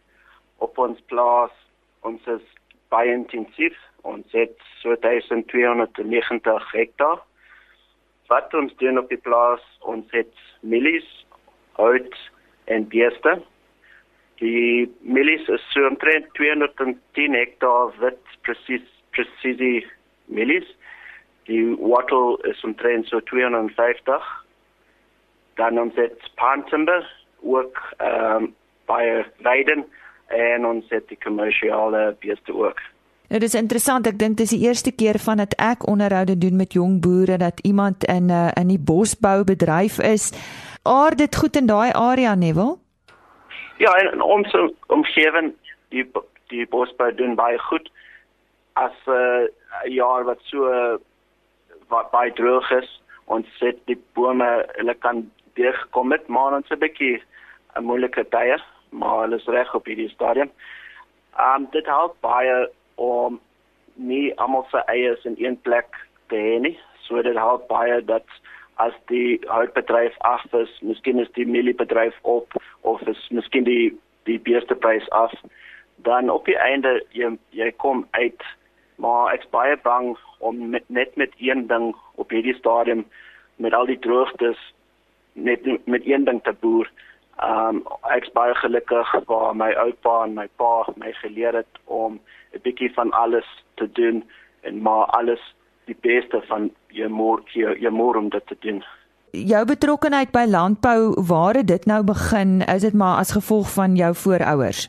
op 0.64 0.78
ons 0.80 1.00
plaas. 1.12 1.52
Ons 2.08 2.24
is 2.32 2.44
baie 2.94 3.12
intensief. 3.12 3.76
Ons 4.08 4.24
het 4.32 4.56
so 4.80 4.96
1290 5.04 6.70
hektaar. 6.72 7.20
Wat 8.32 8.56
ons 8.56 8.72
doen 8.80 9.02
op 9.02 9.12
die 9.12 9.20
plaas, 9.20 9.60
ons 9.84 10.08
het 10.16 10.32
mielies, 10.64 11.04
hout 11.76 12.16
en 12.72 12.88
beeste. 12.88 13.36
Die 14.40 14.88
mielies 15.04 15.44
is 15.52 15.68
so 15.74 15.84
omtrent 15.90 16.32
210 16.40 17.36
hektaar 17.36 17.92
wit 18.00 18.32
presies 18.48 18.88
presisie 19.12 19.84
mielies 20.32 20.72
die 21.46 21.76
wattle 21.78 22.38
is 22.50 22.64
omtrent 22.64 23.06
so 23.06 23.20
250 23.20 24.44
dan 25.54 25.78
ons 25.78 25.94
het 25.94 26.30
pantimber 26.34 27.04
ook 27.42 27.78
ehm 27.96 28.42
um, 28.42 28.54
by 28.86 29.24
Leiden 29.38 29.86
en 30.26 30.66
ons 30.66 30.84
het 30.88 31.08
die 31.08 31.18
kommersiële 31.24 32.16
beeste 32.20 32.52
ook. 32.52 32.80
Nou 33.28 33.40
dis 33.40 33.54
interessant, 33.56 34.06
ek 34.06 34.18
dink 34.20 34.36
dis 34.36 34.52
die 34.52 34.66
eerste 34.66 34.92
keer 34.92 35.16
van 35.18 35.40
dat 35.40 35.54
ek 35.56 35.86
onderhoude 35.88 36.36
doen 36.38 36.56
met 36.60 36.76
jong 36.76 36.98
boere 37.00 37.38
dat 37.40 37.60
iemand 37.64 38.04
in 38.04 38.26
'n 38.26 38.30
uh, 38.30 38.50
in 38.60 38.68
die 38.68 38.78
bosbou 38.78 39.44
bedryf 39.44 39.98
is. 39.98 40.32
Aard 40.82 41.18
dit 41.18 41.36
goed 41.36 41.56
in 41.56 41.66
daai 41.66 41.92
area 41.92 42.34
Neville? 42.34 42.76
Ja, 43.78 43.96
in 44.12 44.20
ons 44.20 44.52
omgewing 44.86 45.54
die 45.88 46.04
die 46.48 46.66
bosbou 46.68 47.14
doen 47.14 47.34
baie 47.34 47.58
goed. 47.58 47.90
As 48.72 48.96
'n 49.06 49.10
uh, 49.10 49.94
jaar 49.94 50.24
wat 50.24 50.38
so 50.42 50.68
wat 51.94 52.10
baie 52.10 52.32
droog 52.32 52.70
is. 52.80 52.90
Ons 53.32 53.48
sit 53.58 53.80
die 53.90 53.98
bome, 54.18 54.48
hulle 54.76 54.94
kan 54.94 55.24
deurgekom 55.58 56.12
het, 56.12 56.28
maar 56.28 56.56
ons 56.58 56.68
het 56.68 56.78
'n 56.78 56.84
bietjie 56.84 57.22
'n 57.76 57.84
moeilike 57.84 58.24
tye, 58.30 58.58
maar 58.90 59.20
hulle 59.22 59.36
is 59.36 59.52
reg 59.56 59.74
op 59.74 59.86
hierdie 59.86 60.10
stadium. 60.10 60.50
Um 61.38 61.66
dit 61.70 61.86
help 61.86 62.16
baie 62.20 62.68
om 62.94 63.40
nie 63.94 64.34
almal 64.38 64.66
se 64.70 64.78
eiers 64.86 65.24
in 65.24 65.34
een 65.38 65.60
plek 65.60 65.86
te 66.28 66.36
hê 66.36 66.60
nie. 66.60 66.78
So 67.06 67.22
dit 67.22 67.36
help 67.36 67.68
baie 67.68 68.04
dat 68.04 68.26
as 68.76 68.92
die 69.06 69.40
houtbedryf 69.46 70.14
af 70.18 70.44
is, 70.52 70.78
miskien 70.82 71.18
is 71.18 71.30
die 71.32 71.46
mieliebedryf 71.46 72.14
op 72.22 72.52
of 72.80 73.00
is 73.06 73.28
miskien 73.30 73.64
die 73.64 74.00
die 74.24 74.38
beesteprys 74.40 75.10
af, 75.10 75.32
dan 75.96 76.30
op 76.30 76.44
die 76.44 76.56
einde 76.56 77.02
jy 77.12 77.36
jy 77.50 77.70
kom 77.76 78.06
uit 78.10 78.42
maar 78.96 79.32
ek's 79.34 79.48
baie 79.50 79.76
bang 79.82 80.16
om 80.38 80.68
met, 80.70 80.84
net 80.86 81.16
met 81.16 81.32
een 81.38 81.66
ding 81.66 81.94
op 82.14 82.30
hierdie 82.30 82.54
stadium 82.54 83.04
met 83.56 83.74
al 83.74 83.86
die 83.86 83.98
droogtes 83.98 84.60
net 85.32 85.66
met 85.86 86.06
een 86.06 86.24
ding 86.24 86.42
te 86.42 86.54
boer. 86.60 86.90
Um 87.42 87.82
ek's 88.14 88.30
baie 88.32 88.54
gelukkig 88.54 89.12
waar 89.26 89.56
my 89.56 89.72
oupa 89.72 90.22
en 90.24 90.34
my 90.34 90.48
pa 90.56 90.86
my 90.96 91.12
geleer 91.12 91.54
het 91.54 91.80
om 91.84 92.20
'n 92.52 92.62
bietjie 92.62 92.92
van 92.94 93.10
alles 93.10 93.48
te 93.74 93.92
doen 93.92 94.24
en 94.60 94.82
maar 94.82 95.06
alles 95.06 95.54
die 95.84 95.96
beste 96.00 96.42
van 96.46 96.70
jou 96.88 97.08
moer 97.08 97.42
jou, 97.44 97.78
jou 97.78 97.92
moer 97.92 98.16
om 98.16 98.28
dit 98.28 98.46
te 98.46 98.56
doen. 98.60 98.84
Jou 99.30 99.64
betrokkeheid 99.66 100.30
by 100.30 100.44
landbou, 100.46 101.14
waar 101.28 101.54
het 101.54 101.66
dit 101.66 101.86
nou 101.86 102.04
begin? 102.04 102.60
Is 102.60 102.82
dit 102.82 102.94
maar 102.94 103.18
as 103.18 103.32
gevolg 103.32 103.72
van 103.72 103.96
jou 103.96 104.14
voorouers? 104.14 104.88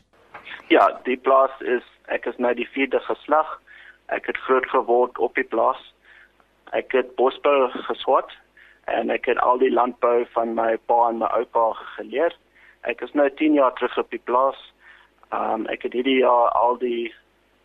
Ja, 0.68 1.00
die 1.02 1.16
plaas 1.16 1.50
is 1.60 1.82
ek 2.06 2.26
is 2.26 2.36
nou 2.38 2.54
die 2.54 2.68
vierde 2.68 3.00
geslag. 3.00 3.60
Ek 4.06 4.26
het 4.26 4.36
groot 4.36 4.66
geword 4.70 5.18
op 5.18 5.34
die 5.34 5.44
plaas. 5.44 5.80
Ek 6.72 6.92
het 6.92 7.14
bosbou 7.18 7.70
geswat 7.88 8.30
en 8.84 9.10
ek 9.10 9.26
het 9.26 9.38
al 9.42 9.58
die 9.58 9.72
landbou 9.72 10.24
van 10.34 10.54
my 10.54 10.76
pa 10.86 11.08
en 11.08 11.18
my 11.18 11.30
oupa 11.38 11.72
geleer. 11.96 12.34
Ek 12.86 13.02
is 13.02 13.12
nou 13.18 13.26
10 13.30 13.58
jaar 13.58 13.74
terug 13.74 13.98
op 13.98 14.10
die 14.10 14.22
plaas. 14.30 14.58
Um 15.34 15.66
ek 15.66 15.88
het 15.88 15.96
hierdie 15.98 16.20
jaar 16.22 16.52
al 16.54 16.78
die 16.78 17.14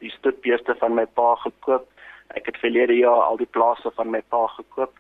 die 0.01 0.10
stupbeeste 0.10 0.73
van 0.80 0.95
my 0.97 1.06
pa 1.06 1.36
gekoop. 1.43 1.86
Ek 2.34 2.47
het 2.49 2.58
verlede 2.58 2.97
jaar 2.97 3.21
al 3.27 3.38
die 3.38 3.49
plase 3.58 3.91
van 3.97 4.10
my 4.10 4.21
pa 4.34 4.47
gekoop. 4.56 4.97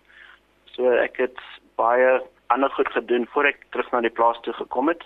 So 0.75 0.93
ek 0.93 1.17
het 1.17 1.41
baie 1.79 2.19
ander 2.53 2.69
goed 2.69 2.91
gedoen 2.93 3.25
voor 3.33 3.49
ek 3.49 3.65
terug 3.73 3.89
na 3.91 4.03
die 4.05 4.13
plaas 4.13 4.39
toe 4.45 4.53
gekom 4.53 4.91
het. 4.93 5.01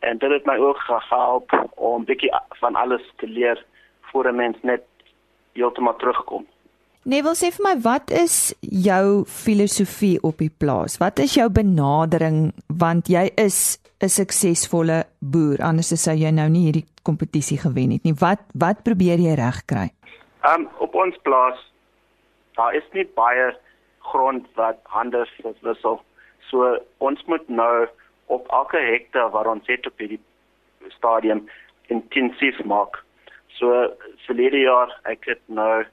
En 0.00 0.18
dit 0.18 0.30
het 0.30 0.46
my 0.46 0.56
ook 0.58 0.82
gehelp 0.88 1.54
om 1.76 2.04
bietjie 2.04 2.32
van 2.60 2.74
alles 2.74 3.04
te 3.22 3.28
leer 3.28 3.62
voor 4.10 4.28
'n 4.28 4.36
mens 4.36 4.56
net 4.62 4.82
heeltemal 5.56 5.96
terugkom. 6.00 6.46
Neville 7.06 7.36
sê 7.38 7.52
vir 7.54 7.62
my, 7.62 7.74
wat 7.84 8.10
is 8.10 8.54
jou 8.60 9.24
filosofie 9.30 10.16
op 10.26 10.40
die 10.42 10.50
plaas? 10.50 10.98
Wat 10.98 11.20
is 11.22 11.36
jou 11.38 11.46
benadering 11.54 12.50
want 12.66 13.08
jy 13.08 13.28
is 13.38 13.78
'n 14.02 14.08
suksesvolle 14.08 15.04
boer 15.20 15.62
anders 15.62 15.94
sou 16.02 16.14
jy 16.14 16.30
nou 16.30 16.48
nie 16.48 16.64
hierdie 16.66 16.86
kompetisie 17.08 17.58
gewen 17.58 17.94
het 17.94 18.04
nie. 18.04 18.12
Wat 18.12 18.42
wat 18.52 18.82
probeer 18.84 19.22
jy 19.22 19.34
regkry? 19.38 19.88
Um 20.44 20.68
op 20.78 20.94
ons 20.94 21.16
plaas 21.22 21.58
daar 22.58 22.74
is 22.74 22.84
nie 22.92 23.06
baie 23.16 23.54
grond 24.10 24.44
wat 24.56 24.78
hande 24.84 25.24
verwissel. 25.38 26.02
So 26.50 26.76
ons 26.98 27.22
moet 27.26 27.48
nou 27.48 27.86
op 28.26 28.48
elke 28.50 28.78
hektaar 28.78 29.30
waar 29.30 29.46
ons 29.46 29.66
het 29.66 29.86
op 29.86 29.98
hierdie 29.98 30.20
stadium 30.98 31.46
intensief 31.88 32.58
maak. 32.64 33.05
So 33.58 33.72
verlede 34.26 34.60
jaar 34.64 34.92
ek 35.04 35.24
het 35.32 35.42
nou 35.46 35.84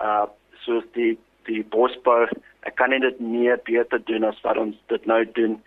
uh 0.00 0.26
so 0.64 0.82
die 0.92 1.16
die 1.48 1.62
bosbou 1.64 2.26
ek 2.68 2.76
kan 2.76 2.92
dit 2.92 3.20
meer 3.20 3.60
beter 3.64 4.02
doen 4.04 4.24
as 4.24 4.40
wat 4.44 4.58
ons 4.60 4.76
dit 4.92 5.06
nou 5.06 5.24
doen. 5.38 5.60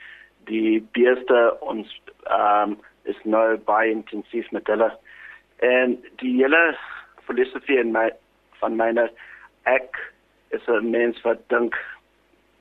Die 0.50 0.82
beeste 0.98 1.40
ons 1.62 1.90
ehm 2.30 2.74
um, 2.74 2.82
is 3.04 3.20
nou 3.28 3.58
baie 3.68 3.92
intensief 3.92 4.52
met 4.56 4.68
hulle. 4.72 4.88
En 5.60 5.98
die 6.22 6.36
hele 6.38 6.62
filosofie 7.28 7.80
in 7.80 7.92
my 7.92 8.06
van 8.62 8.78
myne 8.80 9.10
ek 9.68 10.00
is 10.56 10.68
'n 10.68 10.92
mens 10.92 11.22
wat 11.22 11.42
dink 11.50 11.76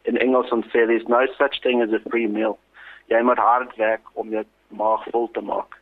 in 0.05 0.19
Engels 0.19 0.51
ons 0.51 0.67
sê 0.67 0.87
there's 0.87 1.07
no 1.09 1.27
such 1.39 1.61
thing 1.63 1.83
as 1.83 1.93
a 1.93 2.01
free 2.11 2.29
meal. 2.29 2.59
Jy 3.07 3.23
moet 3.23 3.39
hard 3.39 3.77
werk 3.77 4.03
om 4.15 4.31
jou 4.31 4.45
maag 4.69 5.05
vol 5.11 5.31
te 5.31 5.41
maak. 5.41 5.79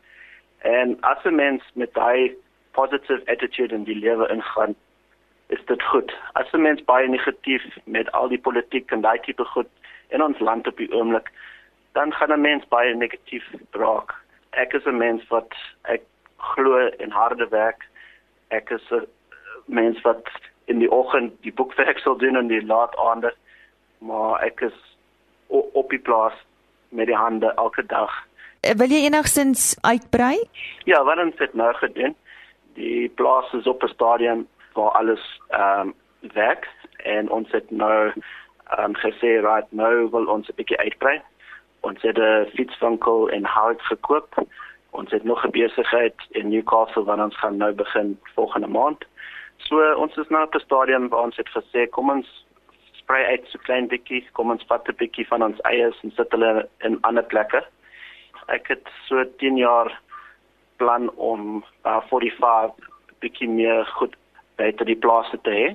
En 0.58 0.96
as 1.00 1.24
'n 1.24 1.34
mens 1.34 1.62
met 1.74 1.94
daai 1.94 2.36
positive 2.72 3.22
attitude 3.26 3.74
in 3.74 3.84
die 3.84 3.98
lewe 3.98 4.28
ingaan 4.28 4.74
is 5.46 5.64
dit 5.66 5.82
goed 5.82 6.12
as 6.32 6.52
'n 6.52 6.62
mens 6.62 6.84
baie 6.84 7.08
negatief 7.08 7.64
met 7.84 8.12
al 8.12 8.28
die 8.28 8.40
politiek 8.48 8.90
en 8.90 9.00
daai 9.00 9.18
tipe 9.18 9.44
goed 9.44 9.68
in 10.08 10.22
ons 10.22 10.38
land 10.38 10.66
op 10.66 10.76
die 10.76 10.92
oomblik 10.92 11.30
dan 11.92 12.12
gaan 12.12 12.32
'n 12.32 12.40
mens 12.40 12.68
baie 12.68 12.94
negatief 12.94 13.44
raak. 13.70 14.14
Ek 14.50 14.72
is 14.72 14.84
'n 14.84 14.96
mens 14.96 15.28
wat 15.28 15.54
ek 15.82 16.02
glo 16.36 16.90
in 16.98 17.10
harde 17.10 17.48
werk. 17.48 17.88
Ek 18.48 18.70
is 18.70 18.90
'n 18.90 19.06
mens 19.64 20.00
wat 20.00 20.28
in 20.64 20.78
die 20.78 20.90
oggend 20.90 21.42
die 21.42 21.52
boekwerk 21.52 21.98
sal 21.98 22.16
doen 22.16 22.36
en 22.36 22.46
die 22.46 22.66
laat 22.66 22.96
aande 22.96 23.34
maar 24.00 24.40
ek 24.42 24.60
is 24.60 24.76
op 25.48 25.90
die 25.90 25.98
plaas 25.98 26.32
met 26.88 27.06
die 27.06 27.16
hande 27.16 27.52
elke 27.56 27.86
dag. 27.86 28.12
Eh, 28.60 28.74
wil 28.76 28.88
jy 28.88 29.04
enigstens 29.04 29.76
uitbrei? 29.80 30.36
Ja, 30.84 31.04
wat 31.04 31.18
ons 31.18 31.38
het 31.38 31.54
nou 31.54 31.74
gedoen. 31.74 32.16
Die 32.80 33.08
plaas 33.08 33.52
is 33.52 33.66
op 33.66 33.82
'n 33.82 33.94
stadium 33.96 34.48
waar 34.72 34.90
alles 34.90 35.40
ehm 35.48 35.80
um, 35.80 35.94
werk 36.32 36.68
en 36.96 37.30
ons 37.30 37.50
het 37.50 37.70
nou 37.70 38.12
ehm 38.70 38.84
um, 38.84 38.94
gesê 38.96 39.30
right 39.48 39.68
nou 39.70 40.10
wil 40.10 40.26
ons 40.26 40.48
'n 40.48 40.58
bietjie 40.60 40.78
uitbrei. 40.78 41.20
Ons 41.80 42.02
het 42.02 42.18
'n 42.18 42.50
fietswinkel 42.54 43.28
in 43.28 43.44
Hout 43.44 43.82
gekoop. 43.82 44.34
Ons 44.90 45.10
het 45.10 45.24
nog 45.24 45.44
'n 45.44 45.50
besigheid 45.50 46.18
in 46.30 46.48
Newcastle 46.48 47.04
wat 47.04 47.18
ons 47.18 47.38
gaan 47.38 47.56
nou 47.56 47.72
begin 47.72 48.18
volgende 48.34 48.66
maand. 48.66 49.04
So 49.56 49.94
ons 49.94 50.16
is 50.16 50.28
nou 50.28 50.42
op 50.44 50.54
'n 50.54 50.66
stadium 50.68 51.08
waar 51.08 51.22
ons 51.22 51.36
het 51.36 51.48
gesê 51.48 51.88
kom 51.90 52.10
ons 52.10 52.46
sprei 52.92 53.24
uit 53.24 53.46
so 53.48 53.58
klein 53.62 53.88
bietjie, 53.88 54.28
kom 54.32 54.50
ons 54.50 54.64
vat 54.66 54.88
'n 54.88 54.96
bietjie 54.96 55.26
van 55.26 55.42
ons 55.42 55.60
eiers 55.60 56.00
en 56.02 56.12
sit 56.16 56.30
hulle 56.30 56.68
in 56.78 56.98
ander 57.00 57.24
plekke. 57.24 57.64
Ek 58.46 58.68
het 58.68 58.88
so 59.06 59.24
10 59.36 59.56
jaar 59.56 60.00
plan 60.80 61.10
om 61.16 61.62
uh, 61.84 62.00
45 62.08 62.88
bietjie 63.20 63.48
meer 63.48 63.84
goed 63.98 64.16
buite 64.60 64.86
die 64.88 64.98
plase 65.04 65.38
te 65.44 65.54
hê. 65.56 65.68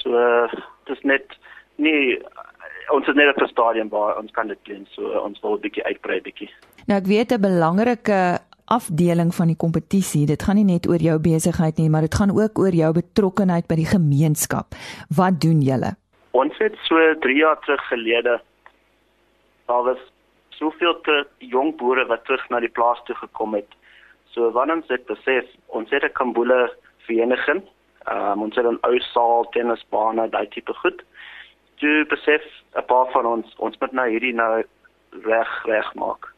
So 0.00 0.14
dis 0.90 1.02
net 1.02 1.34
nie 1.82 2.18
ons 2.94 3.08
is 3.10 3.16
net 3.18 3.34
op 3.34 3.42
'n 3.42 3.52
stadium 3.52 3.88
waar 3.92 4.18
ons 4.18 4.32
kan 4.32 4.48
dit 4.48 4.58
doen 4.64 4.86
so 4.94 5.02
ons 5.26 5.40
wil 5.42 5.56
'n 5.56 5.64
bietjie 5.66 5.84
uitbrei 5.84 6.20
bietjie. 6.20 6.50
Nou 6.86 6.98
ek 6.98 7.06
weet 7.06 7.32
'n 7.32 7.40
belangrike 7.40 8.38
afdeling 8.68 9.34
van 9.34 9.46
die 9.46 9.56
kompetisie, 9.56 10.26
dit 10.26 10.42
gaan 10.42 10.56
nie 10.56 10.64
net 10.74 10.88
oor 10.88 11.00
jou 11.00 11.18
besigheid 11.18 11.76
nie, 11.78 11.88
maar 11.90 12.04
dit 12.04 12.14
gaan 12.14 12.30
ook 12.30 12.58
oor 12.58 12.74
jou 12.74 12.92
betrokkeheid 12.92 13.66
by 13.66 13.76
die 13.80 13.90
gemeenskap. 13.96 14.66
Wat 15.08 15.40
doen 15.40 15.60
julle? 15.60 15.96
Ons 16.30 16.54
het 16.58 16.76
so 16.84 16.96
3 17.20 17.36
jaar 17.36 17.58
terug 17.64 17.82
gelede 17.88 18.40
daar 19.66 19.82
was 19.82 19.98
soveel 20.48 21.00
te 21.00 21.26
jong 21.38 21.76
boere 21.76 22.06
wat 22.06 22.24
terug 22.24 22.48
na 22.48 22.60
die 22.60 22.72
plaas 22.72 23.00
toe 23.04 23.16
gekom 23.16 23.54
het. 23.54 23.68
So 24.38 24.52
wanneer 24.54 24.76
ons 24.78 24.86
dit 24.86 25.06
besef, 25.10 25.46
ons 25.66 25.90
het 25.90 26.04
'n 26.04 26.12
kambule 26.12 26.70
vereniging. 27.10 27.62
Um, 28.06 28.42
ons 28.42 28.54
het 28.54 28.64
'n 28.64 28.78
ou 28.86 28.98
saal, 28.98 29.48
tennisbane, 29.50 30.28
daai 30.30 30.48
tipe 30.48 30.74
goed 30.74 31.02
toe 31.78 32.04
besef 32.06 32.42
'n 32.74 32.84
paar 32.86 33.10
van 33.10 33.26
ons 33.26 33.54
ons 33.56 33.78
moet 33.78 33.92
nou 33.92 34.08
hierdie 34.08 34.34
nou 34.34 34.64
reg 35.10 35.64
reg 35.64 35.94
maak. 35.94 36.32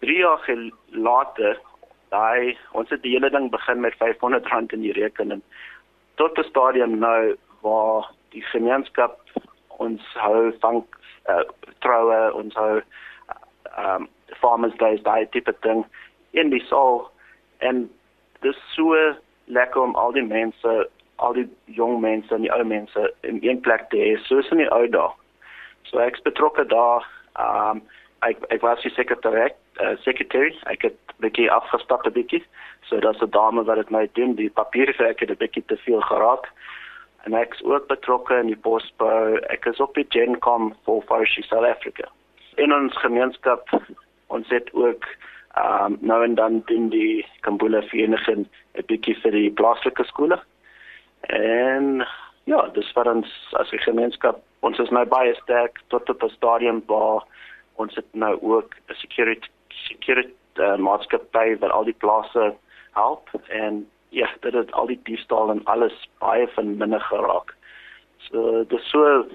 3 0.00 0.18
jaar 0.18 0.70
later, 0.86 1.58
daai 2.08 2.56
ons 2.72 2.90
het 2.90 3.02
die 3.02 3.12
hele 3.12 3.30
ding 3.30 3.50
begin 3.50 3.80
met 3.80 3.94
R500 3.94 4.72
in 4.72 4.80
die 4.80 4.92
rekening. 4.92 5.42
Tot 6.14 6.38
'n 6.38 6.44
stadium 6.44 6.98
nou 6.98 7.36
waar 7.60 8.10
die 8.30 8.42
gemeenskap 8.42 9.20
ons 9.68 10.02
hou 10.14 10.54
van 10.60 10.86
uh, 11.28 11.42
troue 11.78 12.34
ons 12.34 12.54
hou 12.54 12.82
um, 13.78 14.08
farmers 14.40 14.76
days 14.76 15.02
daai 15.02 15.28
tipe 15.28 15.54
ding 15.60 15.86
in 16.30 16.50
die 16.50 16.64
saal 16.68 17.10
en 17.58 17.90
dis 18.40 18.58
so 18.74 18.94
lekker 19.44 19.82
om 19.82 19.94
al 19.94 20.12
die 20.12 20.26
mense 20.26 20.88
al 21.18 21.32
die 21.32 21.48
jong 21.64 22.00
mense 22.00 22.34
en 22.34 22.44
die 22.46 22.52
ou 22.54 22.64
mense 22.64 23.12
in 23.26 23.38
een 23.42 23.60
plek 23.60 23.88
te 23.90 23.98
hê 23.98 24.16
soos 24.26 24.50
in 24.54 24.62
die 24.62 24.70
ou 24.70 24.86
dae. 24.88 25.10
So 25.90 25.98
ek's 25.98 26.22
betrokke 26.22 26.66
daar. 26.70 27.06
Ehm 27.38 27.78
um, 27.78 27.82
ek 28.26 28.42
ek 28.54 28.62
was 28.66 28.82
die 28.82 28.94
sekretariat, 28.94 29.54
uh, 29.82 29.94
secretary. 30.02 30.54
Ek 30.70 30.82
het 30.86 30.96
bietjie 31.22 31.50
afgestap 31.50 32.06
'n 32.06 32.14
bietjie. 32.14 32.42
So 32.86 33.00
daar's 33.00 33.22
'n 33.22 33.30
dame 33.30 33.64
wat 33.64 33.76
dit 33.76 33.90
my 33.90 34.08
doen, 34.12 34.34
die 34.34 34.50
papierwerk 34.50 35.20
het 35.20 35.30
'n 35.30 35.42
bietjie 35.42 35.64
te 35.66 35.76
veel 35.76 36.00
geraak. 36.00 36.46
En 37.24 37.34
ek's 37.34 37.62
ook 37.62 37.86
betrokke 37.86 38.34
in 38.38 38.46
die 38.46 38.62
bosbou. 38.62 39.38
Ek 39.48 39.66
is 39.66 39.80
op 39.80 39.94
die 39.94 40.06
Gencom 40.08 40.74
for 40.84 41.02
Forestry 41.02 41.42
South 41.42 41.66
Africa. 41.66 42.08
In 42.56 42.72
ons 42.72 42.96
gemeenskap 42.96 43.68
ons 44.26 44.48
het 44.48 44.72
ook 44.72 45.04
ehm 45.58 45.92
um, 45.92 45.98
nou 46.00 46.22
en 46.24 46.34
dan 46.34 46.62
in 46.66 46.88
die 46.88 47.26
Kambula 47.40 47.82
vereniging 47.90 48.46
'n 48.74 48.86
bietjie 48.86 49.16
vir 49.22 49.32
die 49.32 49.50
plaaslike 49.50 50.04
skole. 50.04 50.38
En 51.20 52.06
ja, 52.44 52.60
dis 52.74 52.92
vir 52.94 53.10
ons 53.14 53.28
as 53.52 53.72
'n 53.72 53.86
gemeenskap, 53.88 54.40
ons 54.60 54.78
is 54.78 54.90
nou 54.90 55.04
baie 55.04 55.34
sterk 55.34 55.80
tot 55.88 56.10
op 56.10 56.22
'n 56.22 56.36
stadium 56.36 56.82
waar 56.86 57.22
ons 57.76 57.94
het 57.94 58.06
nou 58.12 58.38
ook 58.42 58.74
'n 58.88 58.94
security 58.94 59.48
security 59.68 60.34
uh, 60.58 60.76
maatskappy 60.76 61.58
wat 61.58 61.70
al 61.70 61.84
die 61.84 61.98
plase 61.98 62.54
help 62.92 63.28
en 63.48 63.86
ja, 64.08 64.28
dit 64.40 64.52
het 64.52 64.72
al 64.72 64.86
die 64.86 65.00
diefstal 65.02 65.50
en 65.50 65.64
alles 65.64 66.08
baie 66.18 66.48
van 66.48 66.76
minder 66.76 67.00
geraak. 67.00 67.54
So 68.18 68.64
dis 68.64 68.90
so 68.90 69.26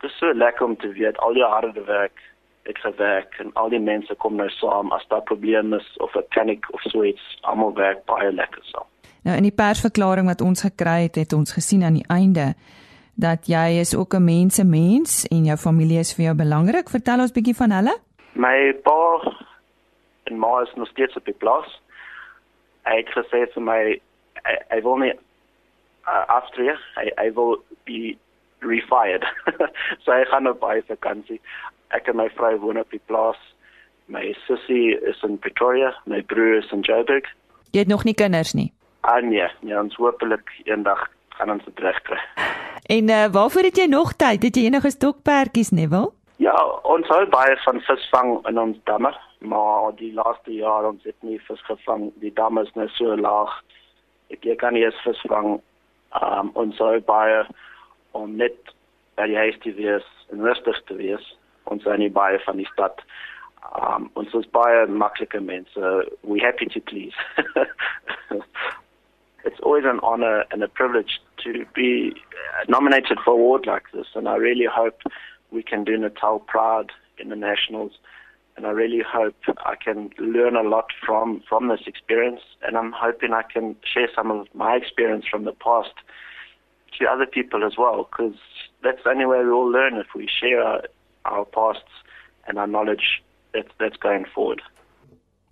dis 0.00 0.18
so 0.18 0.32
lekker 0.34 0.66
om 0.66 0.76
te 0.76 0.88
weet 0.88 1.18
al 1.18 1.32
die 1.32 1.44
harde 1.44 1.84
werk 1.84 2.20
het 2.62 2.78
gewerk 2.78 3.34
en 3.38 3.50
al 3.52 3.68
die 3.68 3.80
mense 3.80 4.14
kom 4.14 4.36
nou 4.36 4.48
saam 4.48 4.92
as 4.92 5.06
daar 5.08 5.22
probleme 5.22 5.76
is 5.76 5.96
of 5.96 6.14
'n 6.14 6.26
paniek 6.28 6.64
of 6.72 6.80
so 6.82 7.04
iets, 7.04 7.38
almal 7.40 7.74
werk 7.74 8.04
baie 8.04 8.32
lekker 8.32 8.64
saam. 8.64 8.86
Nou 9.22 9.36
in 9.36 9.42
die 9.42 9.54
persverklaring 9.54 10.26
wat 10.26 10.40
ons 10.40 10.62
gekry 10.62 11.02
het, 11.02 11.14
het 11.14 11.32
ons 11.32 11.52
gesien 11.52 11.82
aan 11.82 11.94
die 11.94 12.08
einde 12.08 12.54
dat 13.14 13.46
jy 13.46 13.78
is 13.80 13.94
ook 13.96 14.14
'n 14.14 14.24
mense 14.24 14.64
mens 14.64 15.26
en 15.28 15.44
jou 15.44 15.56
familie 15.56 15.98
is 15.98 16.14
vir 16.14 16.24
jou 16.24 16.36
belangrik. 16.36 16.88
Vertel 16.88 17.20
ons 17.20 17.32
bietjie 17.32 17.56
van 17.56 17.70
hulle. 17.70 17.98
My 18.32 18.72
pa 18.82 19.32
en 20.24 20.38
ma 20.38 20.60
is 20.60 20.72
nog 20.74 20.88
steeds 20.88 21.16
op 21.16 21.24
die 21.24 21.34
plaas. 21.34 21.80
Hy 22.82 22.96
het 22.96 23.08
gesê 23.08 23.52
vir 23.52 23.62
my 23.62 24.00
hy 24.70 24.80
wil 24.82 24.96
nie 24.96 25.12
uh, 26.06 26.26
aftree. 26.26 26.74
Hy 26.94 27.12
hy 27.16 27.32
wil 27.32 27.64
be 27.84 28.16
refired. 28.58 29.24
so 30.02 30.12
hy 30.12 30.24
gaan 30.24 30.48
op 30.48 30.60
baie 30.60 30.82
vakansie. 30.86 31.40
Ek 31.96 32.08
en 32.08 32.16
my 32.16 32.28
vrou 32.36 32.54
woon 32.62 32.80
op 32.80 32.90
die 32.90 33.02
plaas. 33.06 33.38
My 34.12 34.32
sussie 34.46 34.96
is 35.08 35.20
in 35.22 35.38
Pretoria, 35.38 35.92
my 36.06 36.22
broer 36.22 36.58
is 36.58 36.70
in 36.72 36.80
Joburg. 36.86 37.28
Jy 37.72 37.84
het 37.84 37.88
nog 37.88 38.04
nie 38.04 38.14
kinders 38.14 38.52
nie. 38.56 38.72
Ah 39.00 39.22
nee, 39.22 39.46
nee, 39.60 39.76
ons 39.78 39.96
hopelik 39.96 40.50
eendag 40.64 41.08
gaan 41.38 41.50
ons 41.50 41.64
dit 41.64 41.80
regkry. 41.80 42.18
En 42.92 43.08
uh, 43.08 43.26
waarvoor 43.32 43.62
het 43.62 43.78
jy 43.78 43.86
nog 43.90 44.12
tyd? 44.20 44.42
Het 44.42 44.56
jy 44.56 44.64
enige 44.68 44.90
stokperdjies, 44.90 45.70
Neville? 45.70 46.10
Ja, 46.42 46.54
ons 46.82 47.06
hou 47.12 47.22
baie 47.30 47.56
van 47.64 47.80
visvang 47.86 48.32
in 48.50 48.58
ons 48.58 48.78
damme, 48.90 49.12
maar 49.38 49.92
die 49.98 50.12
laaste 50.14 50.54
jaar 50.54 50.88
ons 50.88 51.04
het 51.06 51.16
nie 51.22 51.38
vis 51.46 51.60
gevang. 51.68 52.08
Die 52.24 52.32
damme 52.34 52.64
is 52.66 52.72
nou 52.74 52.88
so 52.96 53.16
laag. 53.16 53.52
Ek 54.34 54.44
jy 54.48 54.56
kan 54.58 54.74
nie 54.74 54.82
eens 54.84 54.98
visvang. 55.06 55.60
Um 56.18 56.50
ons 56.58 56.80
hou 56.82 56.96
baie 57.06 57.44
om 58.18 58.34
net 58.36 58.74
by 59.16 59.28
die 59.30 59.38
huis 59.38 59.58
te 59.62 59.72
wees 59.76 60.08
en 60.32 60.42
rustig 60.44 60.82
te 60.88 60.98
wees. 60.98 61.24
Ons 61.72 61.88
baie 62.14 62.38
van 62.46 62.60
die 62.60 62.68
stad. 62.72 63.02
Um 63.80 64.10
ons 64.20 64.34
is 64.38 64.48
baie 64.58 64.86
maklike 64.86 65.40
mense. 65.40 65.92
We 66.22 66.40
happy 66.40 66.66
to 66.74 66.80
please. 66.80 67.16
it's 69.44 69.60
always 69.62 69.84
an 69.84 70.00
honor 70.02 70.44
and 70.50 70.62
a 70.62 70.68
privilege 70.68 71.20
to 71.44 71.64
be 71.74 72.14
nominated 72.68 73.18
for 73.24 73.32
award 73.34 73.66
like 73.66 73.90
this, 73.92 74.06
and 74.14 74.28
I 74.28 74.36
really 74.36 74.66
hope 74.66 75.02
we 75.50 75.62
can 75.62 75.84
do 75.84 75.96
Natal 75.96 76.38
proud 76.38 76.92
in 77.18 77.28
the 77.28 77.36
nationals. 77.36 77.92
And 78.56 78.66
I 78.66 78.70
really 78.70 79.00
hope 79.00 79.34
I 79.64 79.76
can 79.76 80.10
learn 80.18 80.56
a 80.56 80.62
lot 80.62 80.92
from 81.04 81.42
from 81.48 81.68
this 81.68 81.86
experience, 81.86 82.42
and 82.62 82.76
I'm 82.76 82.92
hoping 82.92 83.32
I 83.32 83.42
can 83.42 83.76
share 83.82 84.08
some 84.14 84.30
of 84.30 84.46
my 84.54 84.76
experience 84.76 85.24
from 85.30 85.44
the 85.44 85.52
past 85.52 85.94
to 86.98 87.06
other 87.06 87.26
people 87.26 87.64
as 87.64 87.78
well, 87.78 88.06
because 88.10 88.36
that's 88.82 89.02
the 89.04 89.10
only 89.10 89.24
way 89.24 89.42
we 89.42 89.50
all 89.50 89.70
learn 89.70 89.96
if 89.96 90.08
we 90.14 90.28
share 90.28 90.62
our, 90.62 90.82
our 91.24 91.44
pasts 91.44 92.04
and 92.46 92.58
our 92.58 92.68
knowledge 92.68 93.22
that's 93.52 93.72
that's 93.78 93.98
going 93.98 94.26
forward. 94.26 94.62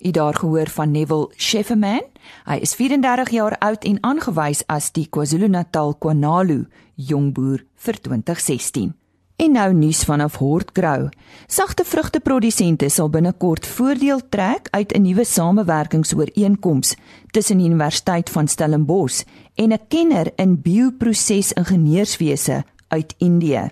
U 0.00 0.10
daar 0.10 0.34
gehoor 0.34 0.66
van 0.66 0.90
Neville 0.90 1.28
Shefferman. 1.36 2.02
Hy 2.44 2.56
is 2.64 2.74
34 2.74 3.30
jaar 3.30 3.58
oud 3.58 3.84
en 3.84 3.98
aangewys 4.00 4.62
as 4.66 4.88
die 4.96 5.06
KwaZulu-Natal 5.10 5.98
Kwanalu 5.98 6.64
jongboer 6.94 7.66
vir 7.76 8.00
2016. 8.00 8.94
En 9.40 9.54
nou 9.56 9.70
nuus 9.72 10.02
vanaf 10.04 10.36
Hortgrow. 10.36 11.08
Sagte 11.46 11.84
vrugteprodusente 11.84 12.88
sal 12.88 13.08
binnekort 13.08 13.66
voordeel 13.66 14.28
trek 14.28 14.68
uit 14.70 14.92
'n 14.92 15.02
nuwe 15.02 15.24
samewerkingsooreenkoms 15.24 16.96
tussen 17.30 17.58
die 17.58 17.66
Universiteit 17.66 18.30
van 18.30 18.48
Stellenbosch 18.48 19.22
en 19.54 19.72
'n 19.72 19.86
kenner 19.88 20.32
in 20.36 20.60
bioprosesingenieurswese 20.60 22.64
uit 22.88 23.14
Indië. 23.18 23.70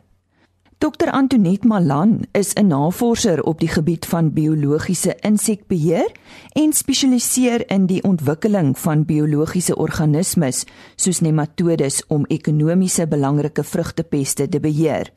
Dr 0.79 1.11
Antoinette 1.11 1.67
Malan 1.67 2.21
is 2.33 2.53
'n 2.55 2.67
navorser 2.67 3.43
op 3.43 3.59
die 3.59 3.69
gebied 3.69 4.07
van 4.07 4.33
biologiese 4.33 5.17
insekbeheer 5.21 6.13
en 6.53 6.73
spesialiseer 6.73 7.71
in 7.71 7.87
die 7.87 8.03
ontwikkeling 8.03 8.79
van 8.79 9.05
biologiese 9.05 9.77
organismes 9.77 10.65
soos 10.97 11.21
nematodes 11.21 12.07
om 12.07 12.25
ekonomiese 12.25 13.09
belangrike 13.09 13.65
vrugtepeste 13.65 14.49
te 14.49 14.61
beheer. 14.61 15.13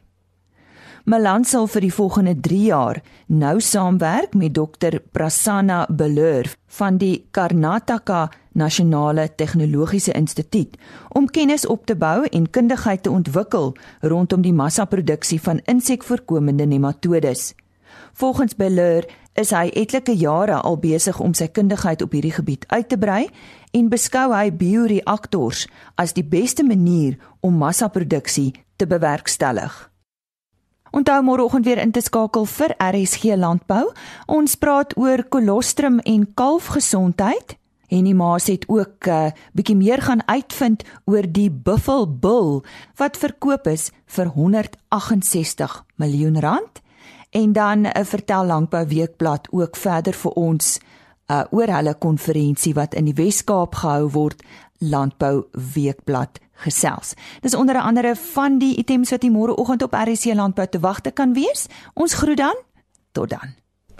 Malan 1.06 1.46
sal 1.46 1.68
vir 1.68 1.82
die 1.82 1.94
volgende 1.94 2.40
3 2.40 2.64
jaar 2.64 3.02
nou 3.28 3.60
saamwerk 3.60 4.34
met 4.34 4.54
Dr 4.54 5.00
Prasanna 5.12 5.88
Belur 5.90 6.56
van 6.68 6.98
die 6.98 7.28
Karnataka 7.32 8.30
Nasionale 8.52 9.30
Tegnologiese 9.36 10.12
Instituut 10.12 10.78
om 11.10 11.30
kennis 11.30 11.66
op 11.66 11.86
te 11.86 11.96
bou 11.96 12.26
en 12.32 12.50
kundigheid 12.50 13.04
te 13.04 13.12
ontwikkel 13.12 13.76
rondom 14.02 14.42
die 14.42 14.54
massaproduksie 14.54 15.42
van 15.42 15.62
insekvoorkomende 15.66 16.66
nematodes. 16.66 17.54
Volgens 18.14 18.56
Belur 18.56 19.08
is 19.34 19.54
hy 19.56 19.70
etlike 19.80 20.16
jare 20.20 20.60
al 20.60 20.78
besig 20.80 21.20
om 21.20 21.34
sy 21.34 21.48
kundigheid 21.48 22.02
op 22.04 22.12
hierdie 22.12 22.34
gebied 22.36 22.66
uit 22.68 22.90
te 22.92 22.98
brei 23.00 23.30
en 23.72 23.88
beskou 23.92 24.32
hy 24.34 24.50
bioreaktors 24.52 25.68
as 25.96 26.14
die 26.18 26.28
beste 26.28 26.64
manier 26.68 27.16
om 27.40 27.56
massaproduksie 27.56 28.52
te 28.76 28.88
bewerkstellig. 28.88 29.88
Onthou 30.92 31.22
môreoggend 31.24 31.66
weer 31.66 31.80
in 31.80 31.94
te 31.96 32.02
skakel 32.04 32.46
vir 32.52 32.74
RSG 32.84 33.38
Landbou. 33.40 33.86
Ons 34.28 34.58
praat 34.60 34.92
oor 35.00 35.24
kolostrum 35.32 36.02
en 36.04 36.26
kalfgesondheid. 36.36 37.56
En 37.92 38.08
die 38.08 38.16
maas 38.16 38.48
het 38.48 38.64
ook 38.68 39.06
'n 39.06 39.10
uh, 39.10 39.26
eh, 39.26 39.32
bietjie 39.54 39.76
meer 39.76 40.02
gaan 40.02 40.28
uitvind 40.28 40.84
oor 41.06 41.26
die 41.32 41.52
Buffel 41.52 42.08
Bull 42.20 42.62
wat 42.96 43.18
verkoop 43.18 43.68
is 43.68 43.92
vir 44.06 44.26
168 44.26 45.86
miljoen 45.96 46.40
rand. 46.40 46.82
En 47.30 47.54
dan 47.54 47.82
'n 47.82 47.86
uh, 47.86 48.04
vertel 48.04 48.46
Landbou 48.46 48.88
Weekblad 48.88 49.48
ook 49.52 49.76
verder 49.76 50.14
vir 50.14 50.32
ons 50.32 50.80
uh, 51.28 51.44
oor 51.52 51.68
hulle 51.68 51.96
konferensie 51.96 52.74
wat 52.74 52.94
in 52.94 53.06
die 53.06 53.14
Wes-Kaap 53.14 53.76
gehou 53.76 54.10
word, 54.10 54.44
Landbou 54.78 55.44
Weekblad 55.52 56.40
gesels. 56.54 57.14
Dis 57.42 57.56
onder 57.56 57.82
andere 57.82 58.16
van 58.16 58.58
die 58.58 58.76
items 58.76 59.10
wat 59.10 59.24
jy 59.24 59.30
môreoggend 59.30 59.84
op 59.84 59.94
RC 59.94 60.34
Landbou 60.34 60.68
te 60.68 60.80
wagte 60.80 61.12
kan 61.12 61.34
wees. 61.34 61.68
Ons 61.94 62.14
groet 62.14 62.38
dan. 62.38 62.56
Tot 63.12 63.30
dan. 63.30 63.61